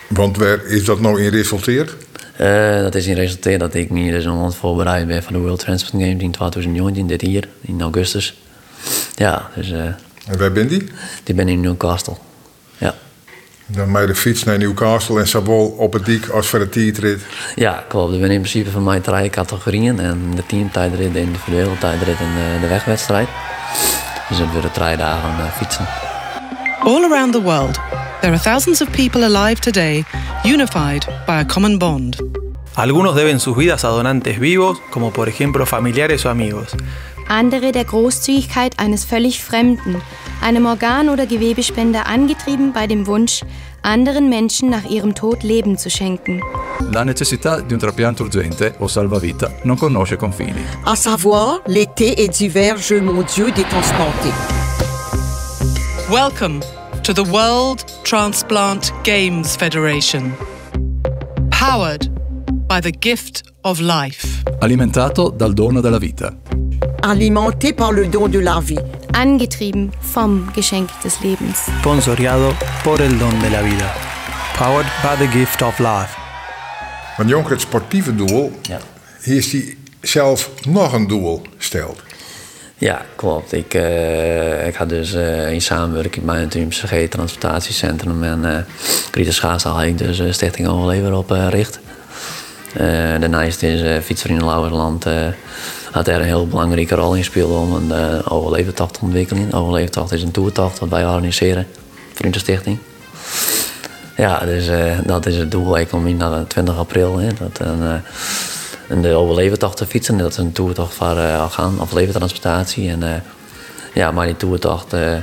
Want 0.07 0.37
waar 0.37 0.65
is 0.65 0.85
dat 0.85 0.99
nou 0.99 1.21
in 1.23 1.29
resulteerd? 1.29 1.95
Uh, 2.41 2.81
dat 2.81 2.95
is 2.95 3.07
in 3.07 3.15
resulteerd 3.15 3.59
dat 3.59 3.73
ik 3.73 3.89
me 3.89 4.11
dus 4.11 4.25
een 4.25 4.51
voorbereid 4.51 5.07
ben 5.07 5.23
van 5.23 5.33
de 5.33 5.39
World 5.39 5.59
Transport 5.59 6.03
Games 6.03 6.21
in 6.21 6.31
2019, 6.31 7.07
dit 7.07 7.21
hier, 7.21 7.47
in 7.61 7.81
augustus. 7.81 8.37
Ja, 9.15 9.49
dus... 9.55 9.69
Uh, 9.69 9.83
en 10.27 10.37
waar 10.37 10.51
ben 10.51 10.67
die? 10.67 10.83
Die 11.23 11.35
ben 11.35 11.47
in 11.47 11.61
Newcastle, 11.61 12.15
ja. 12.77 12.95
Dan 13.65 13.91
mij 13.91 14.05
de 14.05 14.15
fiets 14.15 14.43
naar 14.43 14.57
Newcastle 14.57 15.19
en 15.19 15.27
zowel 15.27 15.65
op 15.65 15.93
het 15.93 16.05
dik 16.05 16.27
als 16.27 16.47
voor 16.47 16.59
de 16.59 16.69
tijdrit. 16.69 17.21
Ja, 17.55 17.85
klopt. 17.87 18.13
Ik 18.13 18.19
ben 18.19 18.31
in 18.31 18.39
principe 18.39 18.69
van 18.69 18.83
mij 18.83 18.99
drie 18.99 19.29
categorieën. 19.29 19.99
En 19.99 20.31
de 20.35 20.45
teamtijdrit, 20.45 21.13
de 21.13 21.19
individuele 21.19 21.77
tijdrit 21.77 22.19
en 22.19 22.33
de, 22.35 22.57
de 22.61 22.67
wegwedstrijd. 22.67 23.27
Dus 24.29 24.37
dat 24.37 24.51
worden 24.51 24.71
drie 24.71 24.97
dagen 24.97 25.29
uh, 25.29 25.51
fietsen. 25.51 26.12
All 26.85 27.05
around 27.05 27.31
the 27.31 27.39
world, 27.39 27.79
there 28.21 28.33
are 28.33 28.37
thousands 28.37 28.81
of 28.81 28.91
people 28.91 29.23
alive 29.23 29.61
today, 29.61 30.03
unified 30.43 31.05
by 31.25 31.39
a 31.39 31.45
common 31.45 31.79
bond. 31.79 32.17
Algunos 32.75 33.15
deben 33.15 33.39
sus 33.39 33.55
vidas 33.55 33.85
a 33.85 33.87
donantes 33.87 34.37
vivos, 34.37 34.81
como 34.91 35.11
por 35.11 35.29
ejemplo 35.29 35.65
familiares 35.65 36.25
o 36.25 36.29
amigos. 36.29 36.75
Andere 37.29 37.71
der 37.71 37.85
Großzügigkeit 37.85 38.79
eines 38.79 39.05
völlig 39.05 39.41
Fremden, 39.41 40.01
einem 40.41 40.65
Organ- 40.65 41.07
oder 41.07 41.25
Gewebespender 41.25 42.05
angetrieben 42.05 42.73
bei 42.73 42.85
dem 42.85 43.07
Wunsch, 43.07 43.45
anderen 43.81 44.27
Menschen 44.27 44.69
nach 44.69 44.83
ihrem 44.83 45.15
Tod 45.15 45.41
Leben 45.43 45.77
zu 45.77 45.89
schenken. 45.89 46.41
La 46.91 47.05
necessità 47.05 47.61
di 47.61 47.73
un 47.73 47.79
trapianto 47.79 48.23
urgente 48.23 48.75
o 48.79 48.87
salvavita 48.89 49.49
non 49.63 49.77
conosce 49.77 50.17
confini. 50.17 50.65
À 50.83 50.97
savoir, 50.97 51.61
l'été 51.65 52.21
est 52.21 52.37
d'hiver, 52.37 52.75
je 52.75 52.95
mon 52.95 53.23
Dieu, 53.23 53.51
des 53.51 53.63
transplantés. 53.63 54.62
Welcome 56.13 56.61
to 57.01 57.11
the 57.11 57.23
World 57.23 57.85
Transplant 58.03 58.91
Games 59.03 59.55
Federation. 59.55 60.33
Powered 61.49 62.07
by 62.67 62.79
the 62.81 62.91
gift 62.91 63.51
of 63.63 63.79
life. 63.79 64.43
Alimentato 64.59 65.31
dal 65.31 65.53
dono 65.53 65.81
della 65.81 65.97
vita. 65.97 66.37
Alimenté 67.01 67.73
par 67.73 67.93
le 67.93 68.07
don 68.07 68.29
de 68.29 68.41
la 68.41 68.59
vie. 68.59 68.79
Angetrieben 69.13 69.91
vom 70.01 70.51
Geschenk 70.53 70.91
des 71.01 71.19
Lebens. 71.23 71.57
Sponsoriado 71.79 72.53
por 72.83 73.01
el 73.01 73.17
don 73.17 73.39
de 73.39 73.49
la 73.49 73.63
vida. 73.63 73.91
Powered 74.55 74.85
by 75.01 75.15
the 75.15 75.27
gift 75.31 75.63
of 75.63 75.79
life. 75.79 76.15
Want 77.17 77.29
Jonker, 77.29 77.51
het 77.51 77.61
sportieve 77.61 78.15
doel, 78.15 78.51
ja. 78.61 78.79
hier 79.23 79.37
is 79.37 79.51
hij 79.51 79.77
zelf 80.01 80.49
nog 80.67 80.93
een 80.93 81.07
doel 81.07 81.41
stelt. 81.57 82.12
Ja, 82.83 83.01
klopt. 83.15 83.53
Ik, 83.53 83.73
uh, 83.73 84.67
ik 84.67 84.75
had 84.75 84.89
dus 84.89 85.13
uh, 85.13 85.51
in 85.51 85.61
samenwerking 85.61 86.25
met 86.25 86.35
het 86.35 86.55
UMCG 86.55 87.09
Transportatiecentrum 87.09 88.23
en 88.23 88.39
uh, 88.43 88.57
Grieter 89.11 89.33
Schaasal 89.33 89.71
had 89.71 89.83
ik 89.83 89.97
dus 89.97 90.35
Stichting 90.35 90.67
Overlever 90.67 91.13
opgericht. 91.13 91.79
daarnaast 93.19 93.63
is 93.63 93.81
uh, 93.81 93.99
Fietsvrienden 93.99 94.47
Lauwersland 94.47 95.05
had 95.91 96.07
er 96.07 96.15
een 96.15 96.25
heel 96.25 96.47
belangrijke 96.47 96.95
rol 96.95 97.13
in 97.13 97.23
gespeeld 97.23 97.51
om 97.51 97.73
een 97.73 97.99
uh, 97.99 98.31
overleventocht 98.31 98.93
te 98.93 98.99
ontwikkelen. 99.01 99.53
Overleventocht 99.53 100.11
is 100.11 100.21
een 100.21 100.31
toertocht 100.31 100.79
wat 100.79 100.89
wij 100.89 101.05
organiseren, 101.05 101.67
Vriendenstichting. 102.13 102.77
Ja, 104.17 104.39
dus 104.39 104.69
dat 105.05 105.25
is 105.25 105.35
het 105.35 105.51
doel. 105.51 105.77
Ik 105.77 105.87
kom 105.87 106.07
in 106.07 106.17
naar 106.17 106.47
20 106.47 106.77
april. 106.77 107.17
Hè, 107.17 107.29
dat, 107.33 107.59
en 108.93 109.01
de 109.01 109.13
overleventocht 109.13 109.77
te 109.77 109.85
fietsen. 109.85 110.17
Dat 110.17 110.31
is 110.31 110.37
een 110.37 110.51
toertocht 110.51 110.93
voor 110.93 111.15
uh, 111.15 111.41
Afghaan, 111.41 111.81
overleventransportatie. 111.81 112.89
En 112.89 113.01
uh, 113.01 113.09
ja, 113.93 114.11
maar 114.11 114.25
die 114.25 114.37
toertocht 114.37 114.93
uh, 114.93 115.15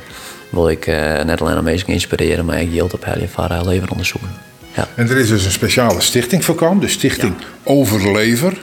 wil 0.50 0.68
ik 0.68 0.86
net 1.24 1.40
alleen 1.40 1.64
mensen 1.64 1.88
inspireren, 1.88 2.44
maar 2.44 2.60
ik 2.60 2.70
hield 2.70 2.94
op 2.94 3.04
helje 3.04 3.28
uh, 3.38 3.60
leveronderzoek. 3.64 4.22
Ja. 4.76 4.88
En 4.94 5.10
er 5.10 5.16
is 5.16 5.28
dus 5.28 5.44
een 5.44 5.50
speciale 5.50 6.00
stichting 6.00 6.44
voor 6.44 6.54
komen, 6.54 6.80
de 6.80 6.88
Stichting 6.88 7.34
ja. 7.38 7.46
Overlever. 7.62 8.58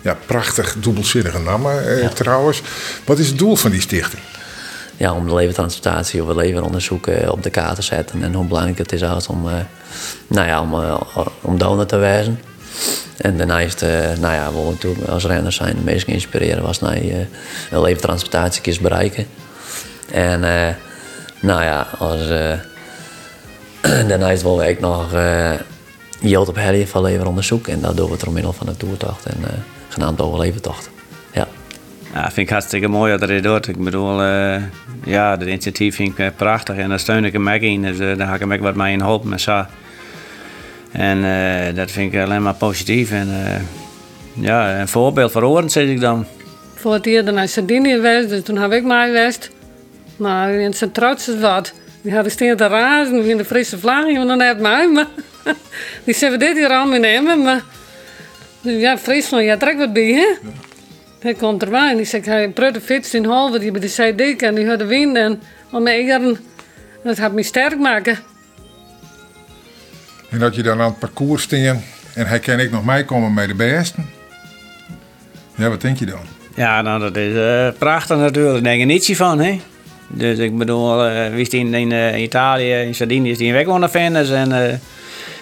Ja, 0.00 0.16
prachtig 0.26 0.76
dubbelzinnige 0.80 1.38
naam 1.38 1.68
ja. 2.00 2.08
trouwens. 2.08 2.62
Wat 3.04 3.18
is 3.18 3.28
het 3.28 3.38
doel 3.38 3.56
van 3.56 3.70
die 3.70 3.80
stichting? 3.80 4.22
Ja, 4.96 5.12
om 5.12 5.26
de 5.26 5.34
levertransportatie 5.34 6.22
of 6.22 6.28
het 6.28 6.36
leveronderzoek 6.36 7.06
op 7.28 7.42
de 7.42 7.50
kaart 7.50 7.74
te 7.74 7.82
zetten. 7.82 8.22
En 8.22 8.34
hoe 8.34 8.46
belangrijk 8.46 8.78
het 8.78 8.92
is 8.92 9.26
om, 9.28 9.42
nou 10.26 10.46
ja, 10.46 10.60
om, 10.60 10.98
om 11.40 11.58
donor 11.58 11.86
te 11.86 11.96
wijzen. 11.96 12.38
En 13.16 13.36
daarnaast, 13.36 13.82
uh, 13.82 13.88
nou 14.20 14.34
ja, 14.34 14.52
we 14.52 14.70
natuurlijk 14.70 15.08
als 15.08 15.24
renners 15.24 15.56
zijn 15.56 15.76
de 15.76 15.82
meest 15.82 16.04
geïnspireerd 16.04 16.60
was 16.60 16.80
naar 16.80 17.02
uh, 17.02 17.14
een 17.70 17.80
leventransportatie 17.80 18.80
bereiken. 18.80 19.26
En 20.10 20.42
uh, 20.42 20.68
nou 21.40 21.62
ja, 21.62 21.86
als, 21.98 22.28
daarnaast 24.08 24.42
we 24.42 24.48
ook 24.48 24.80
nog 24.80 25.14
yield 26.20 26.48
op 26.48 26.56
heli 26.56 26.86
van 26.86 27.02
leveronderzoek. 27.02 27.68
En 27.68 27.80
dat 27.80 27.96
doen 27.96 28.10
we 28.10 28.16
door 28.24 28.32
middel 28.32 28.52
van 28.52 28.66
de 28.66 28.76
toertocht 28.76 29.26
en 29.26 29.64
genaamd 29.88 30.20
overleventocht. 30.20 30.90
Ja. 31.32 31.48
Ja, 32.14 32.22
vind 32.22 32.36
ik 32.36 32.50
hartstikke 32.50 32.88
mooi 32.88 33.18
dat 33.18 33.28
hij 33.28 33.40
doet. 33.40 33.68
Ik 33.68 33.84
bedoel, 33.84 34.22
ja, 35.04 35.36
dat 35.36 35.48
initiatief 35.48 35.96
vind 35.96 36.18
ik 36.18 36.36
prachtig 36.36 36.76
en 36.76 36.88
daar 36.88 36.98
steun 36.98 37.24
ik 37.24 37.32
hem 37.32 37.48
ook 37.48 37.60
in. 37.60 37.82
Dus 37.82 37.98
daar 37.98 38.26
ga 38.26 38.34
ik 38.34 38.40
hem 38.40 38.58
wat 38.58 38.74
mee 38.74 38.92
in 38.92 39.00
helpen 39.00 39.28
met 39.28 39.40
zo. 39.40 39.64
En 40.94 41.18
uh, 41.18 41.76
dat 41.76 41.90
vind 41.90 42.12
ik 42.12 42.20
alleen 42.20 42.42
maar 42.42 42.54
positief. 42.54 43.10
En 43.10 43.28
uh, 43.28 44.44
ja, 44.44 44.80
een 44.80 44.88
voorbeeld 44.88 45.32
voor 45.32 45.42
oren 45.42 45.70
zeg 45.70 45.88
ik 45.88 46.00
dan. 46.00 46.26
Voor 46.74 46.92
het 46.92 47.06
eerder 47.06 47.34
naar 47.34 47.48
Sardinië 47.48 47.92
geweest, 47.92 48.28
dus 48.28 48.42
toen 48.42 48.58
heb 48.58 48.72
ik 48.72 48.84
mij 48.84 49.06
geweest. 49.06 49.50
Maar 50.16 50.50
in 50.52 50.74
zijn 50.74 50.92
trots 50.92 51.28
is 51.28 51.40
wat. 51.40 51.72
Die 52.02 52.14
hadden 52.14 52.32
steen 52.32 52.56
te 52.56 52.66
razen 52.66 53.24
in 53.24 53.36
de 53.36 53.44
frisse 53.44 53.78
vlag, 53.78 54.06
en 54.06 54.26
dan 54.26 54.40
heb 54.40 54.60
mij. 54.60 54.88
Maar 54.88 55.06
die 56.04 56.14
zeggen 56.14 56.38
dit 56.38 56.56
hier 56.56 56.68
al 56.68 56.86
nemen, 56.86 57.42
maar 57.42 57.62
ja, 58.60 58.98
Friesland, 58.98 59.44
ja, 59.44 59.56
trek 59.56 59.78
wat 59.78 59.92
bij, 59.92 60.12
hè? 60.12 60.20
Ja. 60.20 60.36
Hij 61.24 61.34
komt 61.34 61.62
erbij 61.62 61.90
en 61.90 61.96
die 61.96 62.06
zegt, 62.06 62.26
hij 62.26 62.48
prutte 62.48 62.80
fiets 62.80 63.14
in 63.14 63.24
halve, 63.24 63.58
die 63.58 63.70
bij 63.70 63.80
de 63.80 63.88
zijdik 63.88 64.42
en 64.42 64.54
die 64.54 64.68
had 64.68 64.78
de 64.78 64.84
wind 64.84 65.16
en 65.16 65.40
om 65.70 65.82
mij 65.82 66.20
dat 67.02 67.18
gaat 67.18 67.32
me 67.32 67.42
sterk 67.42 67.78
maken. 67.78 68.18
En 70.34 70.40
dat 70.40 70.54
je 70.54 70.62
dan 70.62 70.80
aan 70.80 70.88
het 70.88 70.98
parcours 70.98 71.42
staan 71.42 71.82
en 72.14 72.26
hij 72.26 72.38
ik 72.38 72.70
nog 72.70 72.84
meekomen 72.84 73.34
met 73.34 73.48
de 73.48 73.54
beste. 73.54 74.00
Ja, 75.54 75.68
wat 75.68 75.80
denk 75.80 75.98
je 75.98 76.06
dan? 76.06 76.20
Ja, 76.54 76.82
nou 76.82 77.00
dat 77.00 77.16
is 77.16 77.34
uh, 77.34 77.68
prachtig 77.78 78.16
natuurlijk. 78.16 78.54
Daar 78.54 78.62
denk 78.62 78.78
je 78.78 78.84
niets 78.86 79.12
van, 79.12 79.38
hè? 79.38 79.60
Dus 80.08 80.38
ik 80.38 80.58
bedoel, 80.58 81.10
uh, 81.10 81.34
wie 81.34 81.48
in, 81.48 81.74
in 81.74 81.90
uh, 81.90 82.22
Italië, 82.22 82.72
in 82.72 82.94
Sardinië 82.94 83.30
is 83.30 83.38
die 83.38 83.48
een 83.48 83.54
weg 83.54 83.66
ondervinden. 83.66 84.36
En 84.36 84.50
uh, 84.50 84.74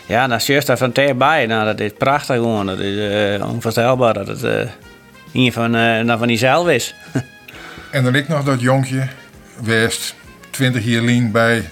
ja, 0.07 0.26
dan 0.26 0.40
je 0.42 0.62
daar 0.64 0.78
van 0.78 0.92
bij. 1.16 1.46
Nou, 1.46 1.64
dat 1.64 1.81
is 1.81 1.90
prachtig 1.98 2.37
gewoon. 2.37 2.66
Dat 2.66 2.78
is 2.78 3.40
onvoorstelbaar 3.40 4.14
dat 4.14 4.26
het 4.26 4.68
een 5.33 5.52
van, 5.52 5.70
nou, 5.70 6.18
van 6.18 6.26
diezelf 6.26 6.68
is. 6.68 6.94
en 7.90 8.05
dan 8.05 8.14
ik 8.14 8.28
nog 8.28 8.44
dat 8.44 8.61
jonkje, 8.61 9.07
West, 9.62 10.14
20 10.50 10.85
jaar 10.85 11.02
lang 11.02 11.31
bij 11.31 11.64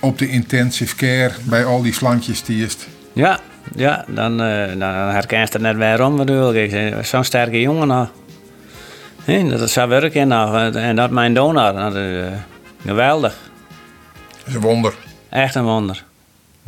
op 0.00 0.18
de 0.18 0.28
intensive 0.28 0.96
care 0.96 1.32
bij 1.44 1.64
al 1.64 1.82
die 1.82 1.92
slankjes 1.92 2.42
die 2.42 2.64
is. 2.64 2.76
Ja, 3.12 3.40
ja 3.74 4.04
dan, 4.08 4.32
uh, 4.32 4.66
dan 4.68 4.80
herken 4.80 5.38
je 5.38 5.44
het 5.44 5.60
net 5.60 5.76
waarom 5.76 6.16
natuurlijk. 6.16 6.94
Zo'n 7.06 7.24
sterke 7.24 7.60
jongen 7.60 7.88
nog. 7.88 8.10
He, 9.24 9.48
dat 9.48 9.60
is 9.60 9.72
zo 9.72 9.88
werken 9.88 10.28
nog. 10.28 10.74
En 10.74 10.96
dat 10.96 11.10
mijn 11.10 11.34
donor. 11.34 11.72
Dat 11.72 11.94
is, 11.94 12.00
uh, 12.00 12.26
geweldig. 12.84 13.36
Dat 14.38 14.46
is 14.46 14.54
een 14.54 14.60
wonder. 14.60 14.94
Echt 15.28 15.54
een 15.54 15.64
wonder. 15.64 16.04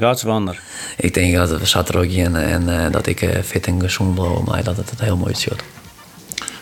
Gods 0.01 0.23
wonder. 0.23 0.61
Ik 0.97 1.15
denk 1.15 1.35
dat 1.35 1.51
het 1.51 1.69
zat 1.69 1.89
er 1.89 1.99
ook 1.99 2.05
in 2.05 2.37
en 2.37 2.63
uh, 2.63 2.87
dat 2.91 3.07
ik 3.07 3.29
fit 3.45 3.67
en 3.67 3.81
gezond 3.81 4.15
blijf, 4.15 4.45
maar 4.45 4.65
dat 4.65 4.77
het 4.77 4.91
het 4.91 5.01
heel 5.01 5.17
mooi 5.17 5.33
is. 5.33 5.49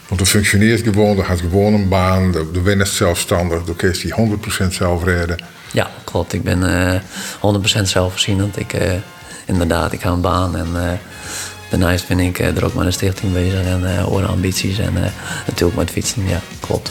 Want 0.08 0.20
het 0.20 0.28
functioneert 0.28 0.82
gewoon, 0.82 1.18
er 1.18 1.24
gaat 1.24 1.40
gewoon 1.40 1.74
een 1.74 1.88
baan, 1.88 2.32
de, 2.32 2.50
de 2.52 2.62
winnaar 2.62 2.86
is 2.86 2.96
zelfstandig, 2.96 3.64
de 3.64 3.76
kun 3.76 3.94
je 3.98 4.38
100% 4.64 4.72
zelf 4.72 5.04
redden. 5.04 5.38
Ja, 5.72 5.90
klopt. 6.04 6.32
Ik 6.32 6.42
ben 6.42 6.62
uh, 7.42 7.80
100% 7.80 7.82
zelfvoorzienend. 7.82 8.58
Ik, 8.58 8.72
uh, 8.72 8.92
inderdaad, 9.44 9.92
ik 9.92 10.00
ga 10.00 10.10
een 10.10 10.20
baan 10.20 10.56
en 10.56 10.68
uh, 10.74 10.82
daarnaast 11.70 12.08
ben 12.08 12.18
ik 12.18 12.38
er 12.38 12.64
ook 12.64 12.74
met 12.74 12.86
een 12.86 12.92
stichting 12.92 13.32
bezig 13.32 13.64
en 13.64 13.80
uh, 13.82 14.28
ambities 14.28 14.78
en 14.78 14.92
natuurlijk 15.46 15.78
met 15.78 15.90
fietsen. 15.90 16.28
Ja, 16.28 16.40
klopt. 16.60 16.90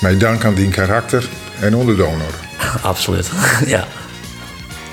Mijn 0.00 0.18
dank 0.18 0.44
aan 0.44 0.54
die 0.54 0.68
karakter 0.68 1.28
en 1.60 1.74
onderdonor. 1.74 2.34
Absoluut, 2.82 3.30
ja. 3.66 3.86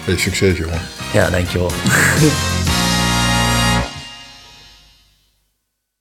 Hey, 0.03 0.17
succes 0.17 0.57
jongen. 0.57 0.81
Ja, 1.13 1.29
dankjewel. 1.29 1.71